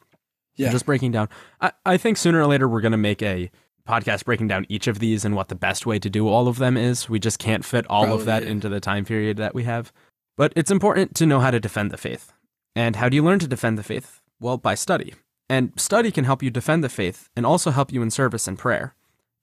Yeah. 0.55 0.71
Just 0.71 0.85
breaking 0.85 1.11
down. 1.11 1.27
I, 1.61 1.73
I 1.85 1.97
think 1.97 2.17
sooner 2.17 2.41
or 2.41 2.47
later 2.47 2.69
we're 2.69 2.81
gonna 2.81 2.97
make 2.97 3.21
a 3.21 3.51
podcast 3.87 4.25
breaking 4.25 4.47
down 4.47 4.65
each 4.69 4.87
of 4.87 4.99
these 4.99 5.25
and 5.25 5.35
what 5.35 5.47
the 5.47 5.55
best 5.55 5.85
way 5.85 5.99
to 5.99 6.09
do 6.09 6.27
all 6.27 6.47
of 6.47 6.57
them 6.57 6.77
is. 6.77 7.09
We 7.09 7.19
just 7.19 7.39
can't 7.39 7.65
fit 7.65 7.85
all 7.89 8.03
Probably, 8.03 8.21
of 8.21 8.25
that 8.25 8.43
yeah. 8.43 8.49
into 8.49 8.69
the 8.69 8.79
time 8.79 9.05
period 9.05 9.37
that 9.37 9.55
we 9.55 9.63
have. 9.63 9.91
But 10.35 10.53
it's 10.55 10.71
important 10.71 11.15
to 11.15 11.25
know 11.25 11.39
how 11.39 11.51
to 11.51 11.59
defend 11.59 11.91
the 11.91 11.97
faith. 11.97 12.33
And 12.75 12.97
how 12.97 13.09
do 13.09 13.15
you 13.15 13.23
learn 13.23 13.39
to 13.39 13.47
defend 13.47 13.77
the 13.77 13.83
faith? 13.83 14.21
Well, 14.39 14.57
by 14.57 14.75
study. 14.75 15.15
And 15.49 15.71
study 15.77 16.11
can 16.11 16.25
help 16.25 16.43
you 16.43 16.49
defend 16.49 16.83
the 16.83 16.89
faith 16.89 17.29
and 17.35 17.45
also 17.45 17.71
help 17.71 17.91
you 17.91 18.01
in 18.01 18.11
service 18.11 18.47
and 18.47 18.59
prayer. 18.59 18.93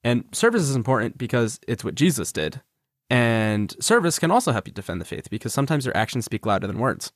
And 0.03 0.23
service 0.31 0.61
is 0.61 0.75
important 0.75 1.17
because 1.17 1.59
it's 1.67 1.83
what 1.83 1.95
Jesus 1.95 2.31
did. 2.31 2.61
And 3.09 3.75
service 3.83 4.19
can 4.19 4.31
also 4.31 4.51
help 4.51 4.67
you 4.67 4.73
defend 4.73 5.01
the 5.01 5.05
faith 5.05 5.29
because 5.29 5.53
sometimes 5.53 5.85
your 5.85 5.97
actions 5.97 6.25
speak 6.25 6.45
louder 6.45 6.67
than 6.67 6.79
words. 6.79 7.11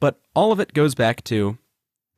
But 0.00 0.20
all 0.34 0.52
of 0.52 0.60
it 0.60 0.74
goes 0.74 0.94
back 0.94 1.24
to 1.24 1.58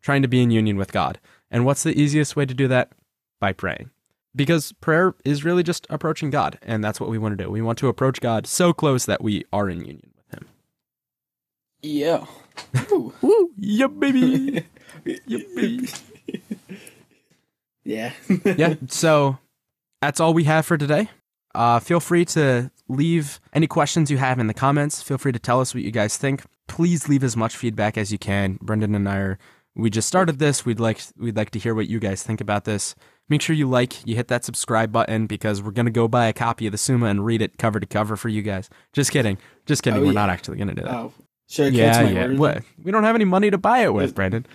trying 0.03 0.23
to 0.23 0.29
be 0.29 0.43
in 0.43 0.51
union 0.51 0.77
with 0.77 0.93
God. 0.93 1.21
And 1.51 1.65
what's 1.65 1.83
the 1.83 1.99
easiest 1.99 2.35
way 2.35 2.47
to 2.47 2.55
do 2.55 2.67
that? 2.69 2.93
By 3.39 3.53
praying. 3.53 3.91
Because 4.37 4.73
prayer 4.73 5.15
is 5.25 5.45
really 5.45 5.63
just 5.63 5.87
approaching 5.91 6.31
God. 6.31 6.59
And 6.63 6.85
that's 6.85 7.01
what 7.01 7.09
we 7.11 7.19
want 7.19 7.37
to 7.37 7.45
do. 7.45 7.51
We 7.51 7.63
want 7.63 7.79
to 7.79 7.89
approach 7.89 8.21
God 8.21 8.47
so 8.47 8.73
close 8.73 9.07
that 9.07 9.23
we 9.23 9.45
are 9.53 9.69
in 9.71 9.81
union 9.81 10.13
with 10.15 10.39
Him. 10.39 10.49
Yeah. 11.83 12.27
Woo. 12.91 13.15
Yeah, 13.59 13.87
baby. 13.87 14.65
yeah, 15.05 15.39
baby. 15.57 15.89
yeah. 17.85 18.13
yeah. 18.45 18.75
So 18.89 19.39
that's 20.03 20.21
all 20.21 20.35
we 20.35 20.45
have 20.45 20.67
for 20.67 20.77
today. 20.77 21.09
Uh, 21.55 21.81
feel 21.81 22.01
free 22.01 22.25
to 22.27 22.71
leave 22.89 23.41
any 23.55 23.67
questions 23.67 24.11
you 24.11 24.19
have 24.19 24.39
in 24.39 24.47
the 24.47 24.55
comments. 24.55 25.03
Feel 25.03 25.17
free 25.17 25.33
to 25.33 25.39
tell 25.39 25.61
us 25.61 25.75
what 25.75 25.83
you 25.83 25.91
guys 25.91 26.17
think. 26.19 26.43
Please 26.69 27.09
leave 27.09 27.25
as 27.25 27.37
much 27.37 27.57
feedback 27.57 27.97
as 27.97 28.13
you 28.13 28.19
can. 28.19 28.59
Brendan 28.61 28.95
and 28.95 29.09
I 29.09 29.17
are 29.17 29.39
we 29.75 29.91
just 29.91 30.09
started 30.09 30.39
this. 30.39 30.65
We'd 30.65 30.81
like 30.81 31.01
we'd 31.19 31.37
like 31.37 31.51
to 31.51 31.59
hear 31.59 31.75
what 31.75 31.89
you 31.89 31.99
guys 31.99 32.23
think 32.23 32.41
about 32.41 32.65
this. 32.65 32.95
Make 33.29 33.43
sure 33.43 33.57
you 33.57 33.69
like, 33.69 34.07
you 34.07 34.15
hit 34.15 34.29
that 34.29 34.45
subscribe 34.45 34.93
button 34.93 35.27
because 35.27 35.63
we're 35.63 35.73
gonna 35.73 35.91
go 35.91 36.09
buy 36.09 36.27
a 36.27 36.33
copy 36.33 36.67
of 36.67 36.73
the 36.73 36.79
Summa 36.79 37.07
and 37.07 37.25
read 37.25 37.43
it 37.43 37.59
cover 37.59 37.81
to 37.81 37.87
cover 37.87 38.17
for 38.17 38.29
you 38.29 38.43
guys. 38.43 38.71
Just 38.93 39.11
kidding. 39.11 39.39
Just 39.67 39.83
kidding. 39.83 39.99
Oh, 39.99 40.03
we're 40.03 40.09
yeah. 40.09 40.13
not 40.13 40.31
actually 40.31 40.59
gonna 40.59 40.75
do 40.75 40.83
that. 40.83 40.95
Oh. 40.95 41.13
Sure, 41.49 41.69
yeah, 41.69 42.03
yeah. 42.03 42.27
What? 42.33 42.63
We 42.83 42.91
don't 42.91 43.05
have 43.05 43.15
any 43.15 43.25
money 43.25 43.51
to 43.51 43.59
buy 43.59 43.81
it 43.85 43.95
with, 43.95 44.15
Brendan. 44.15 44.47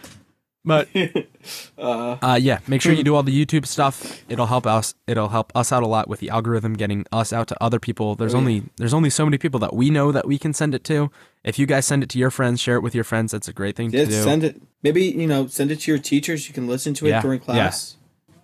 But 0.63 0.89
uh, 1.77 2.17
uh, 2.21 2.39
yeah, 2.39 2.59
make 2.67 2.81
sure 2.81 2.93
you 2.93 3.03
do 3.05 3.15
all 3.15 3.23
the 3.23 3.45
YouTube 3.45 3.65
stuff. 3.65 4.23
It'll 4.29 4.45
help 4.45 4.67
us. 4.67 4.93
It'll 5.07 5.29
help 5.29 5.51
us 5.55 5.71
out 5.71 5.83
a 5.83 5.87
lot 5.87 6.07
with 6.07 6.19
the 6.19 6.29
algorithm 6.29 6.73
getting 6.73 7.05
us 7.11 7.33
out 7.33 7.47
to 7.47 7.63
other 7.63 7.79
people. 7.79 8.15
There's 8.15 8.35
oh, 8.35 8.37
only 8.37 8.55
yeah. 8.55 8.63
there's 8.77 8.93
only 8.93 9.09
so 9.09 9.25
many 9.25 9.37
people 9.37 9.59
that 9.61 9.73
we 9.73 9.89
know 9.89 10.11
that 10.11 10.27
we 10.27 10.37
can 10.37 10.53
send 10.53 10.75
it 10.75 10.83
to. 10.85 11.09
If 11.43 11.57
you 11.57 11.65
guys 11.65 11.85
send 11.85 12.03
it 12.03 12.09
to 12.09 12.19
your 12.19 12.29
friends, 12.29 12.59
share 12.61 12.75
it 12.75 12.81
with 12.81 12.93
your 12.93 13.03
friends. 13.03 13.31
That's 13.31 13.47
a 13.47 13.53
great 13.53 13.75
thing 13.75 13.91
yeah, 13.91 14.05
to 14.05 14.11
do. 14.11 14.21
Send 14.23 14.43
it. 14.43 14.61
Maybe 14.83 15.05
you 15.05 15.27
know, 15.27 15.47
send 15.47 15.71
it 15.71 15.79
to 15.81 15.91
your 15.91 15.99
teachers. 15.99 16.47
You 16.47 16.53
can 16.53 16.67
listen 16.67 16.93
to 16.95 17.07
it 17.07 17.09
yeah, 17.09 17.21
during 17.21 17.39
class. 17.39 17.97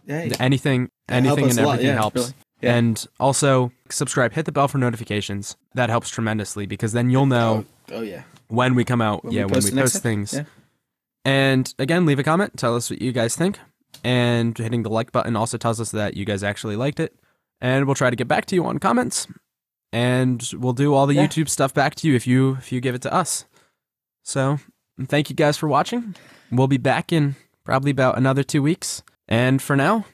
Yeah. 0.08 0.36
Anything, 0.39 0.89
anything, 1.10 1.50
and 1.50 1.60
everything 1.60 1.93
helps. 1.96 2.15
Really. 2.15 2.34
Yeah. 2.62 2.76
And 2.76 3.06
also 3.20 3.72
subscribe, 3.89 4.34
hit 4.34 4.46
the 4.46 4.52
bell 4.52 4.67
for 4.67 4.80
notifications. 4.80 5.56
That 5.76 5.89
helps 5.91 6.10
tremendously 6.10 6.65
because 6.65 6.91
then 6.93 7.10
you'll 7.12 7.26
know 7.28 7.65
Oh, 7.91 7.96
oh 7.98 8.02
yeah. 8.02 8.24
when 8.48 8.74
we 8.74 8.84
come 8.84 9.02
out. 9.02 9.24
When 9.24 9.32
we 9.34 9.38
yeah, 9.39 9.46
when 9.46 9.63
we 9.63 9.72
post 9.72 10.02
things. 10.02 10.34
yeah. 10.34 10.43
And 11.26 11.72
again, 11.78 12.06
leave 12.06 12.20
a 12.20 12.24
comment. 12.24 12.58
Tell 12.58 12.76
us 12.76 12.89
what 12.89 13.02
you 13.02 13.12
guys 13.12 13.36
think. 13.36 13.60
And 14.04 14.58
hitting 14.58 14.84
the 14.84 14.89
like 14.89 15.12
button 15.12 15.36
also 15.36 15.58
tells 15.58 15.80
us 15.82 15.91
that 15.91 16.15
you 16.15 16.24
guys 16.26 16.41
actually 16.41 16.76
liked 16.78 17.00
it. 17.00 17.13
And 17.62 17.86
we'll 17.86 17.96
try 17.96 18.10
to 18.10 18.15
get 18.15 18.28
back 18.28 18.46
to 18.48 18.56
you 18.56 18.65
on 18.65 18.80
comments. 18.80 19.28
And 19.91 20.50
we'll 20.58 20.74
do 20.74 20.93
all 20.93 21.06
the 21.06 21.15
Yeah. 21.15 21.28
YouTube 21.28 21.50
stuff 21.50 21.74
back 21.74 21.96
to 21.96 22.08
you 22.08 22.15
if 22.15 22.26
you 22.26 22.54
if 22.56 22.72
you 22.72 22.80
give 22.82 22.96
it 22.96 23.02
to 23.04 23.13
us. 23.13 23.46
So 24.24 24.60
thank 25.08 25.30
you 25.30 25.36
guys 25.36 25.58
for 25.58 25.67
watching. 25.67 26.15
We'll 26.52 26.67
be 26.67 26.78
back 26.78 27.12
in 27.13 27.36
probably 27.65 27.91
about 27.91 28.17
another 28.17 28.43
two 28.43 28.62
weeks. 28.62 29.04
And 29.27 29.61
for 29.61 29.75
now, 29.75 30.05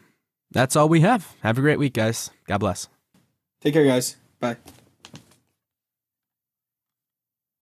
that's 0.51 0.75
all 0.75 0.89
we 0.89 1.01
have. 1.01 1.35
Have 1.41 1.57
a 1.57 1.61
great 1.61 1.79
week, 1.79 1.93
guys. 1.93 2.29
God 2.47 2.59
bless. 2.59 2.87
Take 3.61 3.73
care, 3.73 3.85
guys. 3.85 4.17
Bye. 4.39 4.57